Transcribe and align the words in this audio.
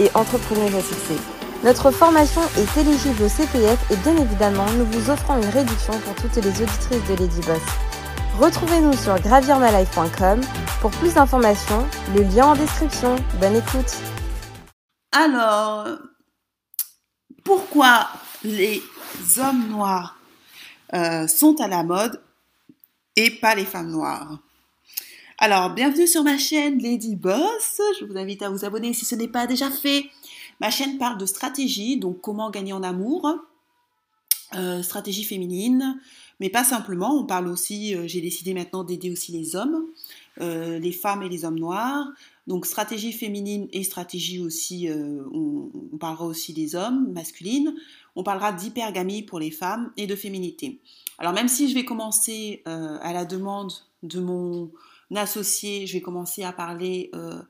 et 0.00 0.10
entrepreneuse 0.14 0.74
à. 0.74 1.18
Notre 1.64 1.90
formation 1.90 2.42
est 2.58 2.80
éligible 2.80 3.22
au 3.22 3.28
CPF 3.28 3.90
et 3.90 3.96
bien 3.96 4.16
évidemment, 4.16 4.66
nous 4.76 4.84
vous 4.86 5.10
offrons 5.10 5.36
une 5.40 5.48
réduction 5.48 5.98
pour 6.00 6.14
toutes 6.16 6.36
les 6.36 6.48
auditrices 6.48 7.08
de 7.08 7.14
Lady 7.14 7.40
Boss. 7.40 7.62
Retrouvez-nous 8.38 8.94
sur 8.94 9.18
gravirmalife.com 9.20 10.40
pour 10.80 10.90
plus 10.90 11.14
d'informations, 11.14 11.86
le 12.14 12.22
lien 12.22 12.48
en 12.48 12.54
description. 12.54 13.16
Bonne 13.40 13.56
écoute. 13.56 13.96
Alors, 15.12 15.86
pourquoi 17.44 18.08
les 18.42 18.82
hommes 19.38 19.68
noirs 19.68 20.18
euh, 20.92 21.26
sont 21.28 21.60
à 21.60 21.68
la 21.68 21.84
mode 21.84 22.20
et 23.16 23.30
pas 23.30 23.54
les 23.54 23.64
femmes 23.64 23.90
noires? 23.90 24.38
Alors, 25.38 25.74
bienvenue 25.74 26.06
sur 26.06 26.22
ma 26.22 26.38
chaîne 26.38 26.78
Lady 26.80 27.16
Boss. 27.16 27.80
Je 27.98 28.04
vous 28.04 28.16
invite 28.16 28.42
à 28.42 28.50
vous 28.50 28.64
abonner 28.64 28.92
si 28.92 29.04
ce 29.04 29.16
n'est 29.16 29.28
pas 29.28 29.48
déjà 29.48 29.68
fait. 29.68 30.06
Ma 30.60 30.70
chaîne 30.70 30.96
parle 30.96 31.18
de 31.18 31.26
stratégie, 31.26 31.98
donc 31.98 32.20
comment 32.20 32.50
gagner 32.50 32.72
en 32.72 32.84
amour, 32.84 33.40
euh, 34.54 34.80
stratégie 34.82 35.24
féminine, 35.24 36.00
mais 36.38 36.50
pas 36.50 36.62
simplement. 36.62 37.18
On 37.18 37.24
parle 37.26 37.48
aussi, 37.48 37.96
euh, 37.96 38.04
j'ai 38.06 38.20
décidé 38.20 38.54
maintenant 38.54 38.84
d'aider 38.84 39.10
aussi 39.10 39.32
les 39.32 39.56
hommes, 39.56 39.86
euh, 40.40 40.78
les 40.78 40.92
femmes 40.92 41.24
et 41.24 41.28
les 41.28 41.44
hommes 41.44 41.58
noirs. 41.58 42.06
Donc 42.46 42.64
stratégie 42.64 43.12
féminine 43.12 43.66
et 43.72 43.82
stratégie 43.82 44.38
aussi, 44.38 44.88
on, 44.88 45.70
on, 45.92 45.96
parlera 45.96 46.26
aussi 46.26 46.52
des 46.52 46.76
hommes 46.76 47.10
masculines. 47.12 47.74
On 48.14 48.22
parlera 48.22 48.52
d'hypergamie 48.52 49.22
pour 49.24 49.40
les 49.40 49.50
femmes 49.50 49.90
et 49.96 50.06
de 50.06 50.14
féminité. 50.14 50.78
Alors 51.18 51.32
même 51.32 51.48
si 51.48 51.68
je 51.68 51.74
vais 51.74 51.84
commencer 51.84 52.62
à 52.66 53.12
la 53.14 53.24
demande 53.24 53.72
de 54.02 54.20
mon 54.20 54.70
associé, 55.20 55.86
je 55.86 55.94
vais 55.94 56.00
commencer 56.00 56.42
à 56.42 56.52
parler, 56.52 57.10
euh, 57.14 57.40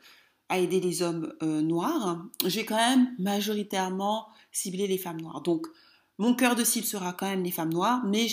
à 0.49 0.59
aider 0.59 0.81
les 0.81 1.03
hommes 1.03 1.33
euh, 1.43 1.61
noirs, 1.61 2.25
je 2.45 2.57
vais 2.61 2.65
quand 2.65 2.77
même 2.77 3.09
majoritairement 3.19 4.29
cibler 4.53 4.87
les 4.87 4.99
femmes 4.99 5.21
noires. 5.21 5.41
Donc, 5.43 5.67
mon 6.19 6.35
cœur 6.35 6.55
de 6.55 6.63
cible 6.65 6.87
sera 6.87 7.13
quand 7.13 7.29
même 7.29 7.43
les 7.43 7.51
femmes 7.51 7.73
noires, 7.73 8.03
mais 8.07 8.27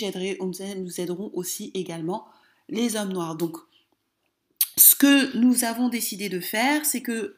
nous 0.76 1.00
aiderons 1.00 1.30
aussi 1.34 1.70
également 1.74 2.26
les 2.68 2.96
hommes 2.96 3.12
noirs. 3.12 3.36
Donc, 3.36 3.56
ce 4.76 4.94
que 4.94 5.36
nous 5.36 5.64
avons 5.64 5.88
décidé 5.88 6.28
de 6.28 6.40
faire, 6.40 6.84
c'est 6.86 7.02
que 7.02 7.36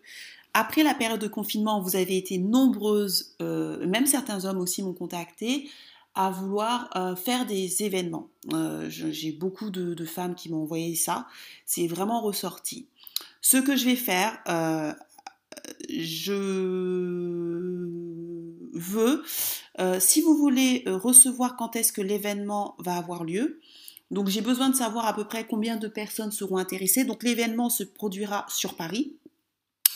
après 0.52 0.84
la 0.84 0.94
période 0.94 1.20
de 1.20 1.28
confinement, 1.28 1.80
vous 1.80 1.96
avez 1.96 2.16
été 2.16 2.38
nombreuses, 2.38 3.34
euh, 3.42 3.84
même 3.86 4.06
certains 4.06 4.44
hommes 4.44 4.58
aussi 4.58 4.82
m'ont 4.82 4.92
contacté, 4.92 5.68
à 6.14 6.30
vouloir 6.30 6.90
euh, 6.96 7.16
faire 7.16 7.46
des 7.46 7.82
événements. 7.82 8.28
Euh, 8.52 8.88
j'ai 8.88 9.32
beaucoup 9.32 9.70
de, 9.70 10.04
femmes 10.04 10.34
qui 10.34 10.50
m'ont 10.50 10.62
envoyé 10.62 10.94
ça. 10.94 11.26
C'est 11.66 11.86
vraiment 11.86 12.20
ressorti. 12.20 12.86
Ce 13.40 13.56
que 13.56 13.76
je 13.76 13.84
vais 13.84 13.96
faire, 13.96 14.38
euh, 14.48 14.92
je 15.88 16.32
veux, 18.74 19.22
si 19.98 20.20
vous 20.20 20.36
voulez 20.36 20.84
recevoir 20.86 21.56
quand 21.56 21.76
est-ce 21.76 21.92
que 21.92 22.00
l'événement 22.00 22.76
va 22.78 22.96
avoir 22.96 23.24
lieu, 23.24 23.60
donc 24.10 24.28
j'ai 24.28 24.40
besoin 24.40 24.68
de 24.68 24.76
savoir 24.76 25.06
à 25.06 25.14
peu 25.14 25.24
près 25.24 25.46
combien 25.46 25.76
de 25.76 25.88
personnes 25.88 26.30
seront 26.30 26.58
intéressées. 26.58 27.04
Donc 27.04 27.22
l'événement 27.22 27.70
se 27.70 27.82
produira 27.82 28.46
sur 28.48 28.76
Paris. 28.76 29.16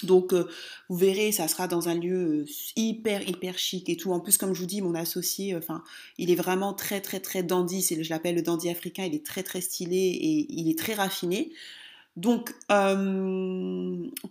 Donc, 0.02 0.32
euh, 0.32 0.48
vous 0.88 0.96
verrez, 0.96 1.32
ça 1.32 1.48
sera 1.48 1.66
dans 1.66 1.88
un 1.88 1.94
lieu 1.94 2.42
euh, 2.42 2.44
hyper, 2.76 3.28
hyper 3.28 3.58
chic 3.58 3.88
et 3.88 3.96
tout. 3.96 4.12
En 4.12 4.20
plus, 4.20 4.38
comme 4.38 4.54
je 4.54 4.60
vous 4.60 4.66
dis, 4.66 4.80
mon 4.80 4.94
associé, 4.94 5.54
euh, 5.54 5.58
enfin, 5.58 5.82
il 6.18 6.30
est 6.30 6.36
vraiment 6.36 6.72
très, 6.72 7.00
très, 7.00 7.20
très 7.20 7.42
dandy. 7.42 7.82
C'est, 7.82 8.02
je 8.02 8.10
l'appelle 8.10 8.36
le 8.36 8.42
dandy 8.42 8.70
africain. 8.70 9.04
Il 9.04 9.14
est 9.14 9.26
très, 9.26 9.42
très 9.42 9.60
stylé 9.60 9.96
et 9.96 10.46
il 10.50 10.70
est 10.70 10.78
très 10.78 10.94
raffiné. 10.94 11.52
Donc, 12.16 12.52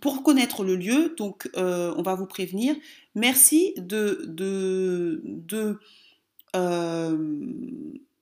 pour 0.00 0.22
connaître 0.22 0.62
le 0.62 0.76
lieu, 0.76 1.14
donc, 1.16 1.48
on 1.54 2.02
va 2.02 2.14
vous 2.16 2.26
prévenir. 2.26 2.76
Merci 3.14 3.72
de, 3.78 4.26
de, 4.26 5.00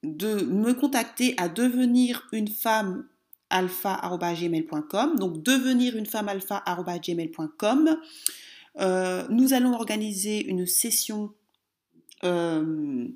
me 0.04 0.72
contacter 0.72 1.34
à 1.36 1.48
devenir 1.48 2.28
une 2.30 2.46
femme 2.46 3.06
alpha.gmail.com. 3.50 5.18
Donc, 5.18 5.42
devenir 5.42 5.96
une 5.96 6.06
femme 6.06 6.28
alpha.gmail.com. 6.28 7.98
Euh, 8.78 9.24
nous 9.30 9.54
allons 9.54 9.72
organiser 9.74 10.46
une 10.46 10.66
session, 10.66 11.32
euh, 12.24 13.08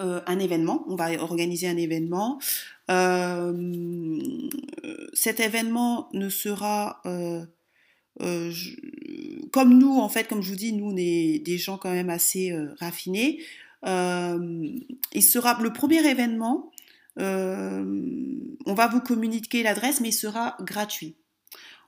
euh, 0.00 0.20
un 0.26 0.38
événement. 0.38 0.84
On 0.88 0.96
va 0.96 1.12
organiser 1.22 1.68
un 1.68 1.76
événement. 1.76 2.40
cet 5.14 5.40
événement 5.40 6.08
ne 6.12 6.28
sera 6.28 7.00
comme 9.52 9.78
nous, 9.78 9.98
en 9.98 10.08
fait, 10.08 10.28
comme 10.28 10.42
je 10.42 10.50
vous 10.50 10.56
dis, 10.56 10.72
nous, 10.72 10.90
on 10.90 10.96
est 10.96 11.38
des 11.40 11.58
gens 11.58 11.78
quand 11.78 11.92
même 11.92 12.10
assez 12.10 12.52
raffinés. 12.80 13.40
il 13.84 15.22
sera 15.22 15.60
le 15.62 15.72
premier 15.72 16.04
événement 16.06 16.71
on 17.16 18.74
va 18.74 18.88
vous 18.88 19.00
communiquer 19.00 19.62
l'adresse, 19.62 20.00
mais 20.00 20.08
il 20.08 20.12
sera 20.12 20.56
gratuit. 20.60 21.16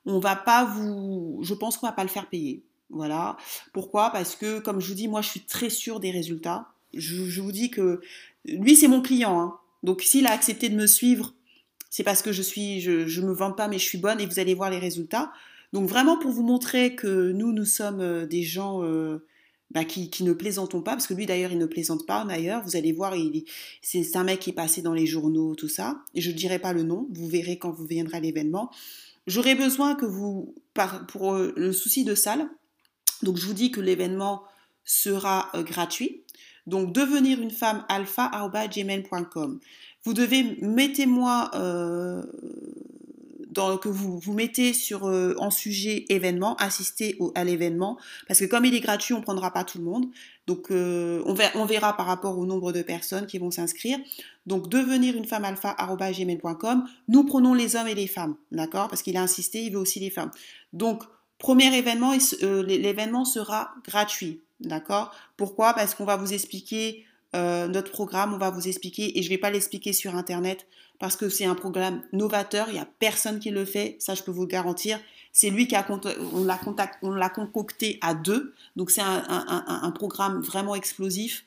On 0.06 0.18
va 0.18 0.36
pas 0.36 0.64
vous, 0.64 1.40
je 1.42 1.54
pense 1.54 1.78
qu'on 1.78 1.86
va 1.86 1.92
pas 1.92 2.02
le 2.02 2.10
faire 2.10 2.28
payer. 2.28 2.62
Voilà. 2.90 3.36
Pourquoi? 3.72 4.10
Parce 4.10 4.36
que, 4.36 4.60
comme 4.60 4.80
je 4.80 4.88
vous 4.88 4.94
dis, 4.94 5.08
moi, 5.08 5.22
je 5.22 5.28
suis 5.28 5.40
très 5.40 5.70
sûre 5.70 6.00
des 6.00 6.10
résultats. 6.10 6.68
Je, 6.92 7.40
vous 7.40 7.52
dis 7.52 7.70
que 7.70 8.00
lui, 8.44 8.76
c'est 8.76 8.88
mon 8.88 9.02
client. 9.02 9.40
Hein. 9.40 9.58
Donc, 9.82 10.02
s'il 10.02 10.26
a 10.26 10.32
accepté 10.32 10.68
de 10.68 10.76
me 10.76 10.86
suivre, 10.86 11.34
c'est 11.90 12.04
parce 12.04 12.22
que 12.22 12.32
je 12.32 12.42
suis, 12.42 12.80
je, 12.80 13.20
me 13.20 13.32
vends 13.32 13.52
pas, 13.52 13.68
mais 13.68 13.78
je 13.78 13.84
suis 13.84 13.98
bonne 13.98 14.20
et 14.20 14.26
vous 14.26 14.38
allez 14.38 14.54
voir 14.54 14.70
les 14.70 14.78
résultats. 14.78 15.32
Donc, 15.72 15.88
vraiment 15.88 16.18
pour 16.18 16.30
vous 16.30 16.44
montrer 16.44 16.94
que 16.94 17.32
nous, 17.32 17.52
nous 17.52 17.64
sommes 17.64 18.00
euh, 18.00 18.26
des 18.26 18.42
gens 18.42 18.84
euh, 18.84 19.26
bah, 19.74 19.84
qui, 19.84 20.22
ne 20.22 20.32
plaisantons 20.32 20.82
pas, 20.82 20.92
parce 20.92 21.08
que 21.08 21.14
lui 21.14 21.26
d'ailleurs 21.26 21.50
il 21.50 21.58
ne 21.58 21.66
plaisante 21.66 22.06
pas 22.06 22.24
d'ailleurs, 22.24 22.62
vous 22.62 22.76
allez 22.76 22.92
voir, 22.92 23.12
c'est 23.82 24.16
un 24.16 24.22
mec 24.22 24.38
qui 24.38 24.50
est 24.50 24.54
passé 24.54 24.82
dans 24.82 24.94
les 24.94 25.04
journaux, 25.04 25.56
tout 25.56 25.68
ça, 25.68 26.00
je 26.14 26.30
ne 26.30 26.36
dirai 26.36 26.60
pas 26.60 26.72
le 26.72 26.84
nom, 26.84 27.08
vous 27.10 27.26
verrez 27.26 27.58
quand 27.58 27.72
vous 27.72 27.84
viendrez 27.84 28.18
à 28.18 28.20
l'événement. 28.20 28.70
J'aurais 29.26 29.56
besoin 29.56 29.96
que 29.96 30.06
vous, 30.06 30.54
pour 31.08 31.34
euh, 31.34 31.52
le 31.56 31.72
souci 31.72 32.04
de 32.04 32.14
salle, 32.14 32.48
donc 33.22 33.36
je 33.36 33.46
vous 33.46 33.52
dis 33.52 33.72
que 33.72 33.80
l'événement 33.80 34.44
sera 34.84 35.50
euh, 35.54 35.62
gratuit, 35.64 36.22
donc 36.68 36.92
devenir 36.92 37.40
une 37.40 37.50
femme 37.50 37.84
alpha.gmail.com. 37.88 39.58
Vous 40.04 40.14
devez, 40.14 40.56
mettez-moi 40.60 41.50
euh, 41.54 42.22
que 43.54 43.88
vous 43.88 44.18
vous 44.18 44.32
mettez 44.32 44.72
sur 44.72 45.06
euh, 45.06 45.34
en 45.38 45.50
sujet 45.50 46.04
événement, 46.08 46.56
assister 46.56 47.18
à 47.34 47.44
l'événement, 47.44 47.98
parce 48.26 48.40
que 48.40 48.44
comme 48.44 48.64
il 48.64 48.74
est 48.74 48.80
gratuit, 48.80 49.14
on 49.14 49.20
prendra 49.20 49.52
pas 49.52 49.64
tout 49.64 49.78
le 49.78 49.84
monde. 49.84 50.06
Donc 50.46 50.70
euh, 50.70 51.22
on, 51.24 51.64
verra, 51.64 51.96
par 51.96 52.06
rapport 52.06 52.38
au 52.38 52.46
nombre 52.46 52.72
de 52.72 52.82
personnes 52.82 53.26
qui 53.26 53.38
vont 53.38 53.50
s'inscrire. 53.50 53.98
Donc 54.46 54.68
devenir 54.68 55.16
une 55.16 55.24
femme 55.24 55.44
alpha@gmail.com. 55.44 56.84
Nous 57.08 57.24
prenons 57.24 57.54
les 57.54 57.76
hommes 57.76 57.88
et 57.88 57.94
les 57.94 58.06
femmes, 58.06 58.36
d'accord? 58.52 58.88
Parce 58.88 59.02
qu'il 59.02 59.16
a 59.16 59.22
insisté, 59.22 59.62
il 59.62 59.72
veut 59.72 59.78
aussi 59.78 60.00
les 60.00 60.10
femmes. 60.10 60.30
Donc 60.72 61.02
premier 61.38 61.74
événement, 61.76 62.12
euh, 62.42 62.62
l'événement 62.62 63.24
sera 63.24 63.74
gratuit, 63.84 64.42
d'accord? 64.60 65.14
Pourquoi? 65.36 65.72
Parce 65.74 65.94
qu'on 65.94 66.04
va 66.04 66.16
vous 66.16 66.32
expliquer 66.32 67.06
notre 67.34 67.90
programme, 67.90 68.32
on 68.32 68.38
va 68.38 68.50
vous 68.50 68.68
expliquer, 68.68 69.18
et 69.18 69.22
je 69.22 69.26
ne 69.26 69.34
vais 69.34 69.38
pas 69.38 69.50
l'expliquer 69.50 69.92
sur 69.92 70.14
Internet 70.14 70.68
parce 70.98 71.16
que 71.16 71.28
c'est 71.28 71.44
un 71.44 71.54
programme 71.54 72.02
novateur, 72.12 72.68
il 72.68 72.74
n'y 72.74 72.78
a 72.78 72.88
personne 72.98 73.38
qui 73.38 73.50
le 73.50 73.64
fait, 73.64 73.96
ça 73.98 74.14
je 74.14 74.22
peux 74.22 74.30
vous 74.30 74.42
le 74.42 74.48
garantir. 74.48 74.98
C'est 75.32 75.50
lui 75.50 75.66
qui 75.66 75.74
a 75.74 75.84
on 76.32 76.44
l'a 76.44 76.60
on 77.02 77.10
l'a 77.10 77.28
concocté 77.28 77.98
à 78.00 78.14
deux, 78.14 78.54
donc 78.76 78.90
c'est 78.90 79.02
un, 79.02 79.90
programme 79.90 80.40
vraiment 80.40 80.74
explosif. 80.74 81.44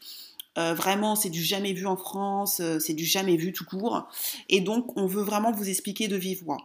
Euh, 0.57 0.73
vraiment, 0.73 1.15
c'est 1.15 1.29
du 1.29 1.43
jamais 1.43 1.73
vu 1.73 1.85
en 1.85 1.95
France, 1.95 2.59
euh, 2.61 2.79
c'est 2.79 2.95
du 2.95 3.05
jamais 3.05 3.37
vu 3.37 3.53
tout 3.53 3.63
court. 3.63 4.07
Et 4.49 4.59
donc, 4.59 4.97
on 4.97 5.05
veut 5.05 5.21
vraiment 5.21 5.51
vous 5.51 5.69
expliquer 5.69 6.07
de 6.07 6.15
vive 6.15 6.43
voix. 6.43 6.57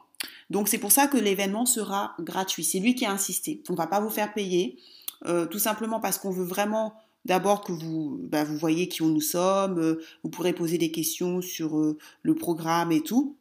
Donc, 0.48 0.68
c'est 0.68 0.78
pour 0.78 0.92
ça 0.92 1.08
que 1.08 1.18
l'événement 1.18 1.66
sera 1.66 2.14
gratuit. 2.18 2.64
C'est 2.64 2.78
lui 2.78 2.94
qui 2.94 3.04
a 3.04 3.10
insisté. 3.10 3.62
On 3.68 3.74
ne 3.74 3.76
va 3.76 3.86
pas 3.86 4.00
vous 4.00 4.08
faire 4.08 4.32
payer, 4.32 4.78
euh, 5.26 5.44
tout 5.44 5.58
simplement 5.58 6.00
parce 6.00 6.16
qu'on 6.16 6.30
veut 6.30 6.44
vraiment 6.44 6.94
D'abord 7.24 7.62
que 7.62 7.72
vous, 7.72 8.18
bah, 8.22 8.44
vous 8.44 8.56
voyez 8.56 8.88
qui 8.88 9.02
nous 9.02 9.20
sommes, 9.20 9.78
euh, 9.78 10.02
vous 10.22 10.30
pourrez 10.30 10.52
poser 10.52 10.78
des 10.78 10.90
questions 10.90 11.40
sur 11.40 11.78
euh, 11.78 11.98
le 12.22 12.34
programme 12.34 12.92
et 12.92 13.00
tout. 13.00 13.36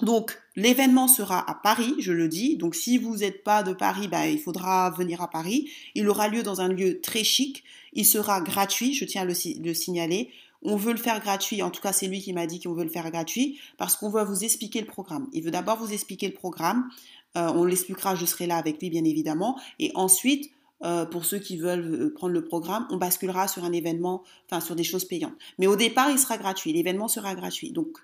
Donc, 0.00 0.36
l'événement 0.56 1.06
sera 1.06 1.48
à 1.48 1.54
Paris, 1.54 1.94
je 2.00 2.12
le 2.12 2.26
dis. 2.26 2.56
Donc, 2.56 2.74
si 2.74 2.98
vous 2.98 3.18
n'êtes 3.18 3.44
pas 3.44 3.62
de 3.62 3.72
Paris, 3.72 4.08
bah, 4.08 4.26
il 4.26 4.40
faudra 4.40 4.90
venir 4.90 5.22
à 5.22 5.30
Paris. 5.30 5.70
Il 5.94 6.08
aura 6.08 6.26
lieu 6.28 6.42
dans 6.42 6.60
un 6.60 6.68
lieu 6.68 7.00
très 7.00 7.22
chic. 7.22 7.62
Il 7.92 8.04
sera 8.04 8.40
gratuit, 8.40 8.94
je 8.94 9.04
tiens 9.04 9.22
à 9.22 9.24
le, 9.24 9.34
le 9.62 9.74
signaler. 9.74 10.30
On 10.64 10.76
veut 10.76 10.92
le 10.92 10.98
faire 10.98 11.20
gratuit, 11.20 11.60
en 11.62 11.70
tout 11.70 11.80
cas 11.80 11.92
c'est 11.92 12.06
lui 12.06 12.20
qui 12.20 12.32
m'a 12.32 12.46
dit 12.46 12.60
qu'on 12.60 12.72
veut 12.72 12.84
le 12.84 12.90
faire 12.90 13.10
gratuit, 13.10 13.58
parce 13.78 13.96
qu'on 13.96 14.10
veut 14.10 14.22
vous 14.22 14.44
expliquer 14.44 14.80
le 14.80 14.86
programme. 14.86 15.28
Il 15.32 15.42
veut 15.42 15.50
d'abord 15.50 15.76
vous 15.76 15.92
expliquer 15.92 16.28
le 16.28 16.34
programme, 16.34 16.88
euh, 17.36 17.50
on 17.54 17.64
l'expliquera, 17.64 18.14
je 18.14 18.24
serai 18.24 18.46
là 18.46 18.58
avec 18.58 18.80
lui 18.80 18.88
bien 18.88 19.04
évidemment, 19.04 19.58
et 19.80 19.90
ensuite, 19.96 20.52
euh, 20.84 21.04
pour 21.04 21.24
ceux 21.24 21.38
qui 21.38 21.56
veulent 21.56 21.94
euh, 21.94 22.14
prendre 22.14 22.32
le 22.32 22.44
programme, 22.44 22.86
on 22.90 22.96
basculera 22.96 23.48
sur 23.48 23.64
un 23.64 23.72
événement, 23.72 24.22
enfin 24.46 24.60
sur 24.60 24.74
des 24.76 24.84
choses 24.84 25.04
payantes. 25.04 25.34
Mais 25.58 25.66
au 25.66 25.76
départ, 25.76 26.10
il 26.10 26.18
sera 26.18 26.38
gratuit, 26.38 26.72
l'événement 26.72 27.08
sera 27.08 27.34
gratuit. 27.34 27.72
Donc 27.72 27.98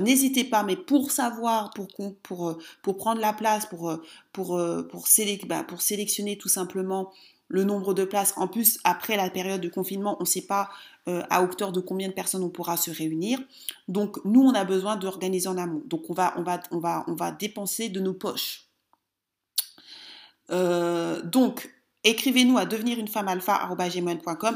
n'hésitez 0.00 0.44
pas, 0.44 0.62
mais 0.62 0.74
pour 0.74 1.10
savoir, 1.10 1.70
pour, 1.74 1.88
pour, 2.22 2.56
pour 2.80 2.96
prendre 2.96 3.20
la 3.20 3.34
place, 3.34 3.66
pour, 3.66 3.94
pour, 4.32 4.58
bah, 5.46 5.64
pour 5.64 5.82
sélectionner 5.82 6.38
tout 6.38 6.48
simplement 6.48 7.12
le 7.48 7.64
nombre 7.64 7.94
de 7.94 8.04
places. 8.04 8.34
En 8.36 8.48
plus, 8.48 8.78
après 8.84 9.16
la 9.16 9.30
période 9.30 9.60
de 9.60 9.68
confinement, 9.68 10.16
on 10.18 10.22
ne 10.22 10.28
sait 10.28 10.46
pas 10.46 10.70
euh, 11.08 11.22
à 11.30 11.42
hauteur 11.42 11.72
de 11.72 11.80
combien 11.80 12.08
de 12.08 12.12
personnes 12.12 12.42
on 12.42 12.48
pourra 12.48 12.76
se 12.76 12.90
réunir. 12.90 13.38
Donc, 13.88 14.18
nous, 14.24 14.42
on 14.42 14.54
a 14.54 14.64
besoin 14.64 14.96
d'organiser 14.96 15.48
en 15.48 15.56
amont. 15.56 15.82
Donc, 15.86 16.10
on 16.10 16.14
va, 16.14 16.34
on 16.36 16.42
va, 16.42 16.60
on 16.70 16.78
va, 16.78 17.04
on 17.06 17.14
va 17.14 17.30
dépenser 17.30 17.88
de 17.88 18.00
nos 18.00 18.14
poches. 18.14 18.64
Euh, 20.50 21.22
donc, 21.22 21.72
écrivez-nous 22.06 22.56
à 22.56 22.64
devenir 22.64 22.98
une 22.98 23.08
femme. 23.08 23.28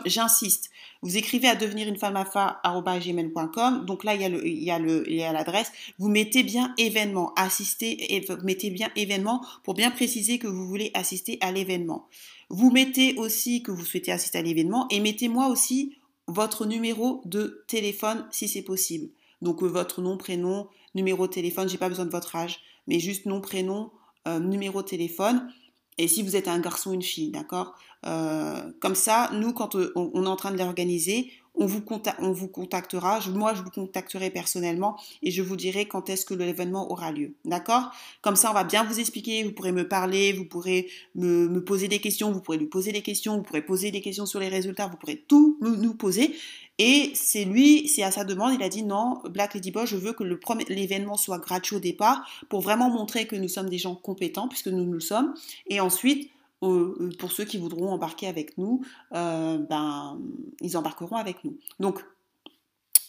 J'insiste, 0.06 0.70
vous 1.02 1.17
écrivez 1.17 1.49
à 1.49 1.55
devenir 1.55 1.88
une 1.88 1.99
femme 1.99 2.17
alpha.gmail.com. 2.17 3.85
Donc 3.85 4.05
là, 4.05 4.14
il 4.14 4.62
y 4.62 5.23
a 5.23 5.32
l'adresse. 5.32 5.73
Vous 5.99 6.08
mettez 6.08 6.43
bien 6.43 6.75
événement, 6.79 7.35
assister, 7.35 8.14
et 8.14 8.26
mettez 8.44 8.70
bien 8.70 8.88
événement 8.97 9.44
pour 9.64 9.75
bien 9.75 9.91
préciser 9.91 10.38
que 10.38 10.47
vous 10.47 10.67
voulez 10.67 10.91
assister 10.94 11.38
à 11.41 11.52
l'événement. 11.52 12.08
Vous 12.49 12.70
mettez 12.70 13.14
aussi 13.17 13.62
que 13.62 13.70
vous 13.70 13.85
souhaitez 13.85 14.12
assister 14.12 14.38
à 14.38 14.43
l'événement 14.43 14.87
et 14.91 15.00
mettez-moi 15.00 15.49
aussi 15.49 15.96
votre 16.26 16.67
numéro 16.67 17.23
de 17.25 17.64
téléphone 17.69 18.26
si 18.31 18.49
c'est 18.49 18.62
possible. 18.62 19.08
Donc 19.43 19.62
euh, 19.62 19.67
votre 19.67 20.03
nom, 20.03 20.17
prénom, 20.17 20.69
numéro 20.94 21.26
de 21.26 21.32
téléphone, 21.32 21.69
j'ai 21.69 21.79
pas 21.79 21.88
besoin 21.88 22.06
de 22.06 22.11
votre 22.11 22.35
âge, 22.37 22.61
mais 22.87 22.99
juste 22.99 23.26
nom, 23.26 23.41
prénom, 23.41 23.91
euh, 24.29 24.38
numéro 24.38 24.82
de 24.82 24.88
téléphone. 24.88 25.53
Et 26.00 26.08
si 26.08 26.23
vous 26.23 26.35
êtes 26.35 26.49
un 26.49 26.58
garçon 26.61 26.91
ou 26.91 26.94
une 26.94 27.02
fille, 27.02 27.31
d'accord? 27.31 27.75
Euh, 28.06 28.73
Comme 28.81 28.94
ça, 28.94 29.29
nous, 29.35 29.52
quand 29.52 29.76
on, 29.94 30.25
est 30.25 30.29
en 30.29 30.37
train 30.37 30.50
de 30.50 30.56
l'organiser, 30.56 31.31
on 31.55 31.67
vous, 31.67 31.82
on 32.20 32.32
vous 32.32 32.49
contactera, 32.49 33.20
moi 33.29 33.55
je 33.55 33.62
vous 33.62 33.70
contacterai 33.70 34.31
personnellement 34.31 34.97
et 35.23 35.31
je 35.31 35.43
vous 35.43 35.56
dirai 35.56 35.87
quand 35.87 36.08
est-ce 36.08 36.25
que 36.25 36.35
l'événement 36.35 36.91
aura 36.91 37.12
lieu. 37.12 37.35
D'accord? 37.44 37.91
Comme 38.23 38.37
ça, 38.37 38.50
on 38.50 38.55
va 38.55 38.64
bien 38.64 38.85
vous 38.85 38.99
expliquer, 38.99 39.44
vous 39.44 39.52
pourrez 39.52 39.73
me 39.73 39.87
parler, 39.87 40.32
vous 40.32 40.44
pourrez 40.44 40.88
me, 41.14 41.58
poser 41.58 41.88
des 41.88 41.99
questions, 41.99 42.32
vous 42.32 42.41
pourrez 42.41 42.58
lui 42.58 42.67
poser 42.67 42.93
des 42.93 43.02
questions, 43.02 43.37
vous 43.37 43.43
pourrez 43.43 43.62
poser 43.62 43.91
des 43.91 44.00
questions 44.00 44.26
sur 44.26 44.41
les 44.41 44.49
résultats, 44.49 44.87
vous 44.87 44.97
pourrez 44.97 45.25
tout 45.29 45.58
nous, 45.61 45.94
poser. 45.94 46.35
Et 46.79 47.11
c'est 47.14 47.44
lui, 47.44 47.88
c'est 47.88 48.03
à 48.03 48.11
sa 48.11 48.25
demande, 48.25 48.55
il 48.55 48.62
a 48.62 48.70
dit 48.70 48.82
non, 48.82 49.20
Black 49.29 49.55
Lady 49.55 49.70
Boy, 49.70 49.87
je 49.87 49.96
veux 49.96 50.14
que 50.14 50.25
l'événement 50.69 51.19
soit 51.19 51.38
gratuit 51.38 51.76
au 51.76 51.81
départ 51.81 52.26
pour 52.49 52.62
vraiment 52.62 52.88
montrer 52.88 53.26
que 53.26 53.37
nous 53.37 53.49
sommes 53.49 53.69
des 53.69 53.76
gens 53.76 53.94
compétents, 53.94 54.49
puisque 54.49 54.69
nous 54.69 54.91
le 54.91 55.00
sommes. 55.00 55.35
Et 55.67 55.81
ensuite, 55.81 56.31
euh, 56.62 57.11
pour 57.19 57.33
ceux 57.33 57.45
qui 57.45 57.59
voudront 57.59 57.91
embarquer 57.91 58.27
avec 58.27 58.59
nous, 58.59 58.83
euh, 59.15 59.59
ben, 59.59 60.21
ils 60.61 60.77
embarqueront 60.77 61.17
avec 61.17 61.43
nous. 61.45 61.57
Donc, 61.79 62.05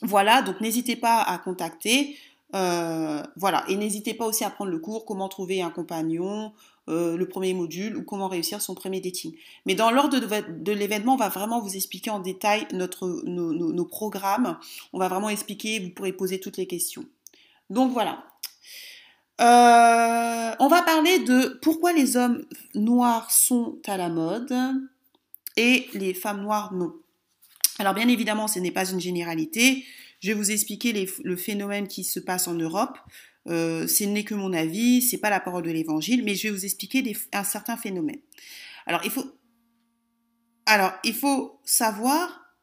voilà, 0.02 0.42
donc 0.42 0.62
n'hésitez 0.62 0.96
pas 0.96 1.22
à 1.22 1.38
contacter. 1.38 2.18
Euh, 2.56 3.24
voilà, 3.38 3.64
et 3.70 3.76
n'hésitez 3.76 4.14
pas 4.14 4.26
aussi 4.26 4.44
à 4.44 4.50
prendre 4.50 4.72
le 4.72 4.80
cours 4.80 5.06
Comment 5.06 5.30
trouver 5.30 5.62
un 5.62 5.70
compagnon, 5.70 6.54
le 6.88 7.24
premier 7.24 7.54
module 7.54 7.96
ou 7.96 8.04
comment 8.04 8.28
réussir 8.28 8.62
son 8.62 8.76
premier 8.76 9.00
dating. 9.00 9.34
Mais 9.66 9.76
dans 9.76 9.92
l'ordre 9.92 10.20
de, 10.20 10.72
l'événement, 10.74 11.14
on 11.14 11.18
va 11.18 11.30
vraiment 11.30 11.62
vous 11.62 11.78
expliquer 11.78 12.10
en 12.10 12.20
détail 12.20 12.68
notre, 12.74 13.08
nos 13.26 13.86
programmes. 13.86 14.58
On 14.92 15.00
va 15.00 15.08
vraiment 15.08 15.30
expliquer, 15.30 15.80
vous 15.80 15.92
pourrez 15.92 16.12
poser 16.12 16.42
toutes 16.42 16.58
les 16.58 16.68
questions. 16.68 17.06
Donc 17.70 17.94
voilà, 17.94 18.26
euh, 19.42 20.56
on 20.60 20.68
va 20.68 20.82
parler 20.84 21.20
de 21.20 21.60
pourquoi 21.62 21.94
les 21.94 22.16
hommes 22.16 22.46
noirs 22.76 23.32
sont 23.32 23.80
à 23.88 23.98
la 23.98 24.10
mode 24.10 24.54
et 25.58 25.90
les 25.94 26.14
femmes 26.14 26.42
noires 26.42 26.74
non. 26.74 26.94
Alors 27.80 27.96
bien 27.96 28.08
évidemment, 28.08 28.48
ce 28.48 28.60
n'est 28.60 28.72
pas 28.72 28.92
une 28.92 29.02
généralité. 29.02 29.84
Je 30.20 30.28
vais 30.28 30.36
vous 30.36 30.52
expliquer 30.52 31.08
le 31.24 31.36
phénomène 31.36 31.88
qui 31.88 32.04
se 32.04 32.20
passe 32.20 32.48
en 32.48 32.54
Europe. 32.54 33.00
Euh, 33.48 33.88
ce 33.88 34.04
n'est 34.04 34.24
que 34.24 34.36
mon 34.36 34.54
avis, 34.54 35.02
c'est 35.02 35.18
pas 35.18 35.32
la 35.32 35.40
parole 35.40 35.64
de 35.64 35.72
l'Évangile, 35.72 36.24
mais 36.24 36.36
je 36.36 36.48
vais 36.48 36.54
vous 36.54 36.66
expliquer 36.66 37.18
un 37.34 37.44
certain 37.44 37.78
phénomène. 37.78 38.20
Alors 38.86 39.02
il 39.04 39.10
faut, 41.14 41.60
savoir 41.64 42.54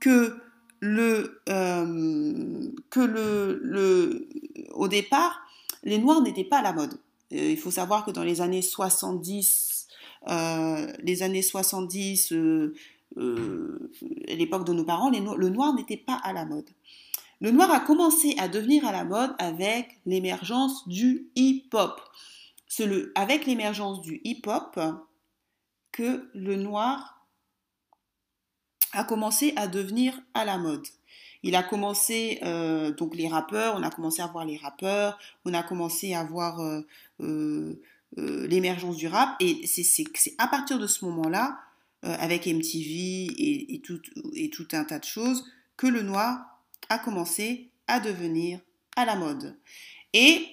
que 0.00 0.36
le, 0.80 1.42
euh, 1.48 2.72
que 2.90 3.00
le, 3.00 4.28
au 4.72 4.88
départ, 4.88 5.40
les 5.82 5.98
noirs 5.98 6.20
n'étaient 6.20 6.44
pas 6.44 6.58
à 6.58 6.62
la 6.62 6.72
mode. 6.72 6.94
Euh, 7.32 7.50
il 7.50 7.56
faut 7.56 7.70
savoir 7.70 8.04
que 8.04 8.10
dans 8.10 8.24
les 8.24 8.40
années 8.40 8.62
70, 8.62 9.88
euh, 10.28 10.92
les 11.02 11.22
années 11.22 11.42
70, 11.42 12.32
euh, 12.32 12.74
l'époque 14.28 14.66
de 14.66 14.72
nos 14.72 14.84
parents, 14.84 15.10
le 15.10 15.48
noir 15.48 15.74
n'était 15.74 15.96
pas 15.96 16.20
à 16.22 16.32
la 16.32 16.44
mode. 16.44 16.68
Le 17.40 17.50
noir 17.50 17.70
a 17.70 17.80
commencé 17.80 18.34
à 18.38 18.48
devenir 18.48 18.86
à 18.86 18.92
la 18.92 19.04
mode 19.04 19.34
avec 19.38 19.98
l'émergence 20.04 20.86
du 20.86 21.30
hip-hop. 21.36 22.00
C'est 22.66 22.88
avec 23.14 23.46
l'émergence 23.46 24.02
du 24.02 24.20
hip-hop 24.24 24.78
que 25.90 26.28
le 26.34 26.56
noir 26.56 27.26
a 28.92 29.04
commencé 29.04 29.52
à 29.56 29.66
devenir 29.66 30.20
à 30.34 30.44
la 30.44 30.58
mode. 30.58 30.86
Il 31.42 31.56
a 31.56 31.62
commencé, 31.62 32.38
euh, 32.42 32.92
donc 32.92 33.14
les 33.16 33.28
rappeurs, 33.28 33.74
on 33.76 33.82
a 33.82 33.90
commencé 33.90 34.20
à 34.20 34.26
voir 34.26 34.44
les 34.44 34.58
rappeurs, 34.58 35.18
on 35.44 35.54
a 35.54 35.62
commencé 35.62 36.14
à 36.14 36.22
voir 36.22 36.60
euh, 36.60 36.82
euh, 37.20 38.46
l'émergence 38.46 38.96
du 38.96 39.08
rap, 39.08 39.36
et 39.40 39.66
c'est 39.66 40.04
à 40.38 40.48
partir 40.48 40.78
de 40.78 40.86
ce 40.86 41.04
moment-là, 41.06 41.58
avec 42.02 42.46
MTV 42.46 43.26
et, 43.74 43.82
tout, 43.84 44.00
et 44.34 44.48
tout 44.48 44.66
un 44.72 44.84
tas 44.84 44.98
de 44.98 45.04
choses, 45.04 45.44
que 45.76 45.86
le 45.86 46.00
noir 46.00 46.62
a 46.88 46.98
commencé 46.98 47.68
à 47.88 48.00
devenir 48.00 48.58
à 48.96 49.04
la 49.04 49.16
mode. 49.16 49.54
Et 50.14 50.46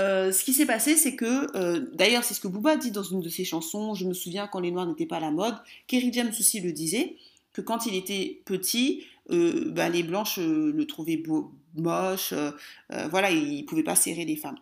ce 0.00 0.42
qui 0.42 0.52
s'est 0.52 0.66
passé, 0.66 0.96
c'est 0.96 1.14
que, 1.14 1.94
d'ailleurs, 1.94 2.24
c'est 2.24 2.34
ce 2.34 2.40
que 2.40 2.48
Booba 2.48 2.74
dit 2.76 2.90
dans 2.90 3.04
une 3.04 3.20
de 3.20 3.28
ses 3.28 3.44
chansons, 3.44 3.94
je 3.94 4.04
me 4.04 4.14
souviens 4.14 4.48
quand 4.48 4.58
les 4.58 4.72
Noirs 4.72 4.86
n'étaient 4.86 5.06
pas 5.06 5.18
à 5.18 5.20
la 5.20 5.30
mode, 5.30 5.54
Kerry 5.86 6.12
James 6.12 6.32
aussi 6.36 6.60
le 6.60 6.72
disait, 6.72 7.16
que 7.52 7.60
quand 7.60 7.86
il 7.86 7.94
était 7.94 8.42
petit, 8.44 9.04
euh, 9.30 9.70
bah, 9.70 9.88
les 9.88 10.02
blanches 10.02 10.38
euh, 10.38 10.72
le 10.74 10.86
trouvaient 10.86 11.16
beau, 11.16 11.52
moche, 11.76 12.32
euh, 12.32 12.50
voilà, 13.10 13.30
il 13.30 13.62
ne 13.62 13.66
pouvait 13.66 13.82
pas 13.82 13.94
serrer 13.94 14.24
les 14.24 14.36
femmes. 14.36 14.58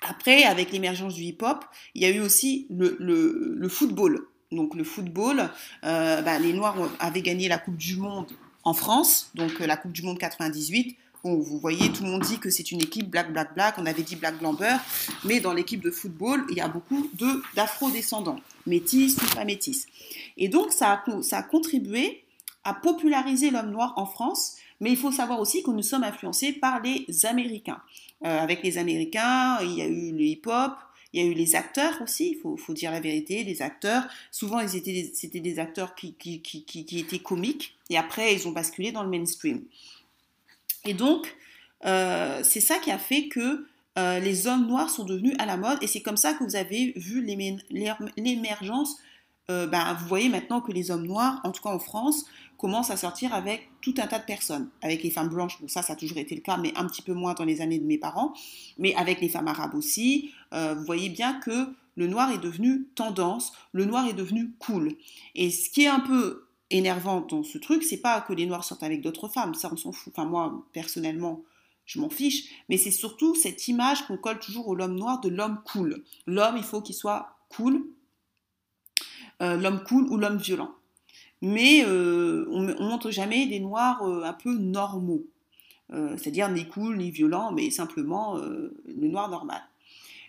Après, 0.00 0.44
avec 0.44 0.72
l'émergence 0.72 1.14
du 1.14 1.22
hip-hop, 1.22 1.64
il 1.94 2.02
y 2.02 2.06
a 2.06 2.10
eu 2.10 2.20
aussi 2.20 2.66
le, 2.70 3.68
football. 3.68 4.26
Donc 4.50 4.74
le 4.74 4.82
football, 4.82 5.50
bah, 5.82 6.38
les 6.38 6.52
Noirs 6.52 6.76
avaient 6.98 7.22
gagné 7.22 7.48
la 7.48 7.58
Coupe 7.58 7.76
du 7.76 7.96
Monde 7.96 8.26
en 8.64 8.72
France, 8.72 9.30
donc 9.34 9.58
la 9.60 9.76
Coupe 9.76 9.92
du 9.92 10.02
Monde 10.02 10.18
98. 10.18 10.96
Bon, 11.22 11.38
vous 11.38 11.58
voyez, 11.58 11.90
tout 11.92 12.04
le 12.04 12.10
monde 12.10 12.22
dit 12.22 12.38
que 12.38 12.50
c'est 12.50 12.72
une 12.72 12.80
équipe 12.80 13.10
black, 13.10 13.32
black, 13.32 13.54
black. 13.54 13.74
On 13.78 13.86
avait 13.86 14.02
dit 14.02 14.16
black 14.16 14.38
blamber, 14.38 14.76
mais 15.24 15.40
dans 15.40 15.52
l'équipe 15.52 15.82
de 15.82 15.90
football, 15.90 16.44
il 16.50 16.56
y 16.56 16.60
a 16.60 16.68
beaucoup 16.68 17.10
d'afro-descendants, 17.54 18.40
métis 18.66 19.16
ou 19.16 19.34
pas 19.34 19.44
métis. 19.44 19.86
Et 20.36 20.48
donc, 20.48 20.72
ça 20.72 21.02
a 21.32 21.42
contribué 21.42 22.24
a 22.64 22.74
popularisé 22.74 23.50
l'homme 23.50 23.70
noir 23.70 23.94
en 23.96 24.06
France, 24.06 24.56
mais 24.80 24.90
il 24.90 24.96
faut 24.96 25.12
savoir 25.12 25.40
aussi 25.40 25.62
que 25.62 25.70
nous 25.70 25.82
sommes 25.82 26.04
influencés 26.04 26.52
par 26.52 26.80
les 26.80 27.06
Américains. 27.26 27.80
Euh, 28.24 28.38
avec 28.38 28.62
les 28.62 28.78
Américains, 28.78 29.58
il 29.62 29.72
y 29.72 29.82
a 29.82 29.86
eu 29.86 30.12
le 30.12 30.22
hip-hop, 30.22 30.72
il 31.12 31.22
y 31.22 31.26
a 31.26 31.26
eu 31.26 31.34
les 31.34 31.56
acteurs 31.56 32.00
aussi, 32.02 32.36
il 32.44 32.58
faut, 32.58 32.74
dire 32.74 32.90
la 32.90 33.00
vérité, 33.00 33.42
les 33.42 33.62
acteurs. 33.62 34.04
Souvent, 34.30 34.66
c'était 34.68 34.92
des, 34.92 35.10
c'était 35.14 35.40
des 35.40 35.58
acteurs 35.58 35.94
qui, 35.94 36.14
étaient 36.98 37.18
comiques, 37.18 37.74
et 37.88 37.96
après, 37.96 38.34
ils 38.34 38.46
ont 38.46 38.52
basculé 38.52 38.92
dans 38.92 39.02
le 39.02 39.08
mainstream. 39.08 39.62
Et 40.84 40.94
donc, 40.94 41.36
euh, 41.84 42.40
c'est 42.42 42.60
ça 42.60 42.78
qui 42.78 42.90
a 42.90 42.98
fait 42.98 43.28
que 43.28 43.66
euh, 43.98 44.20
les 44.20 44.46
hommes 44.46 44.66
noirs 44.66 44.90
sont 44.90 45.04
devenus 45.04 45.34
à 45.38 45.46
la 45.46 45.56
mode, 45.56 45.78
et 45.82 45.86
c'est 45.86 46.02
comme 46.02 46.16
ça 46.16 46.34
que 46.34 46.44
vous 46.44 46.56
avez 46.56 46.92
vu 46.96 47.24
l'émergence. 48.16 48.96
Ben, 49.48 49.96
vous 49.98 50.06
voyez 50.06 50.28
maintenant 50.28 50.60
que 50.60 50.70
les 50.70 50.92
hommes 50.92 51.08
noirs, 51.08 51.40
en 51.42 51.50
tout 51.50 51.60
cas 51.60 51.70
en 51.70 51.80
France, 51.80 52.24
commence 52.60 52.90
à 52.90 52.96
sortir 52.98 53.32
avec 53.32 53.70
tout 53.80 53.94
un 53.98 54.06
tas 54.06 54.18
de 54.18 54.24
personnes. 54.24 54.68
Avec 54.82 55.02
les 55.02 55.10
femmes 55.10 55.30
blanches, 55.30 55.58
ça, 55.66 55.80
ça 55.82 55.94
a 55.94 55.96
toujours 55.96 56.18
été 56.18 56.34
le 56.34 56.42
cas, 56.42 56.58
mais 56.58 56.72
un 56.76 56.86
petit 56.86 57.00
peu 57.00 57.14
moins 57.14 57.32
dans 57.32 57.44
les 57.44 57.62
années 57.62 57.78
de 57.78 57.86
mes 57.86 57.96
parents. 57.96 58.34
Mais 58.78 58.94
avec 58.96 59.20
les 59.22 59.30
femmes 59.30 59.48
arabes 59.48 59.74
aussi, 59.74 60.30
euh, 60.52 60.74
vous 60.74 60.84
voyez 60.84 61.08
bien 61.08 61.40
que 61.40 61.72
le 61.96 62.06
noir 62.06 62.30
est 62.30 62.38
devenu 62.38 62.86
tendance, 62.94 63.52
le 63.72 63.86
noir 63.86 64.06
est 64.06 64.12
devenu 64.12 64.52
cool. 64.58 64.92
Et 65.34 65.50
ce 65.50 65.70
qui 65.70 65.84
est 65.84 65.88
un 65.88 66.00
peu 66.00 66.44
énervant 66.70 67.20
dans 67.20 67.42
ce 67.42 67.58
truc, 67.58 67.82
c'est 67.82 68.00
pas 68.00 68.20
que 68.20 68.32
les 68.32 68.46
noirs 68.46 68.64
sortent 68.64 68.82
avec 68.82 69.00
d'autres 69.00 69.28
femmes, 69.28 69.54
ça 69.54 69.70
on 69.72 69.76
s'en 69.76 69.92
fout. 69.92 70.12
Enfin 70.16 70.28
moi, 70.28 70.64
personnellement, 70.72 71.42
je 71.84 72.00
m'en 72.00 72.08
fiche, 72.08 72.44
mais 72.68 72.76
c'est 72.76 72.90
surtout 72.90 73.34
cette 73.34 73.66
image 73.68 74.06
qu'on 74.06 74.16
colle 74.16 74.38
toujours 74.38 74.68
au 74.68 74.74
l'homme 74.74 74.94
noir 74.94 75.20
de 75.20 75.28
l'homme 75.28 75.60
cool. 75.64 76.04
L'homme, 76.26 76.56
il 76.56 76.62
faut 76.62 76.80
qu'il 76.80 76.94
soit 76.94 77.36
cool, 77.48 77.84
euh, 79.42 79.56
l'homme 79.56 79.82
cool 79.84 80.04
ou 80.08 80.16
l'homme 80.16 80.36
violent. 80.36 80.72
Mais 81.42 81.82
euh, 81.84 82.46
on 82.50 82.62
ne 82.62 82.74
montre 82.74 83.10
jamais 83.10 83.46
des 83.46 83.60
noirs 83.60 84.02
euh, 84.02 84.22
un 84.22 84.34
peu 84.34 84.54
normaux, 84.54 85.26
c'est-à-dire 85.90 86.48
ni 86.50 86.68
cool 86.68 86.98
ni 86.98 87.10
violent, 87.10 87.50
mais 87.50 87.70
simplement 87.70 88.36
le 88.36 89.08
noir 89.08 89.28
normal. 89.28 89.60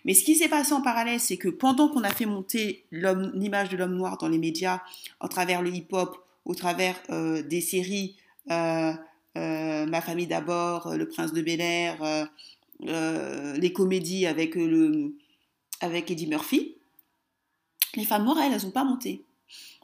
Mais 0.04 0.14
ce 0.14 0.24
qui 0.24 0.34
s'est 0.34 0.48
passé 0.48 0.72
en 0.72 0.82
parallèle, 0.82 1.20
c'est 1.20 1.36
que 1.36 1.48
pendant 1.48 1.88
qu'on 1.88 2.02
a 2.02 2.10
fait 2.10 2.26
monter 2.26 2.84
l'image 2.90 3.68
de 3.68 3.76
l'homme 3.76 3.94
noir 3.94 4.18
dans 4.18 4.28
les 4.28 4.38
médias, 4.38 4.80
à 5.20 5.28
travers 5.28 5.62
le 5.62 5.70
hip-hop, 5.70 6.18
au 6.44 6.54
travers 6.54 7.00
des 7.08 7.60
séries 7.60 8.16
euh, 9.36 9.86
Ma 9.86 10.00
famille 10.00 10.26
d'abord, 10.26 10.88
euh, 10.88 10.96
Le 10.96 11.08
Prince 11.08 11.32
de 11.32 11.40
Bel 11.40 11.60
Air, 11.60 12.28
euh, 12.82 13.56
les 13.56 13.72
comédies 13.72 14.26
avec, 14.26 14.54
le, 14.54 15.16
avec 15.80 16.10
Eddie 16.10 16.26
Murphy, 16.26 16.76
les 17.94 18.04
femmes 18.04 18.24
noires, 18.24 18.38
elles, 18.38 18.52
elles 18.52 18.64
n'ont 18.64 18.70
pas 18.70 18.84
monté. 18.84 19.24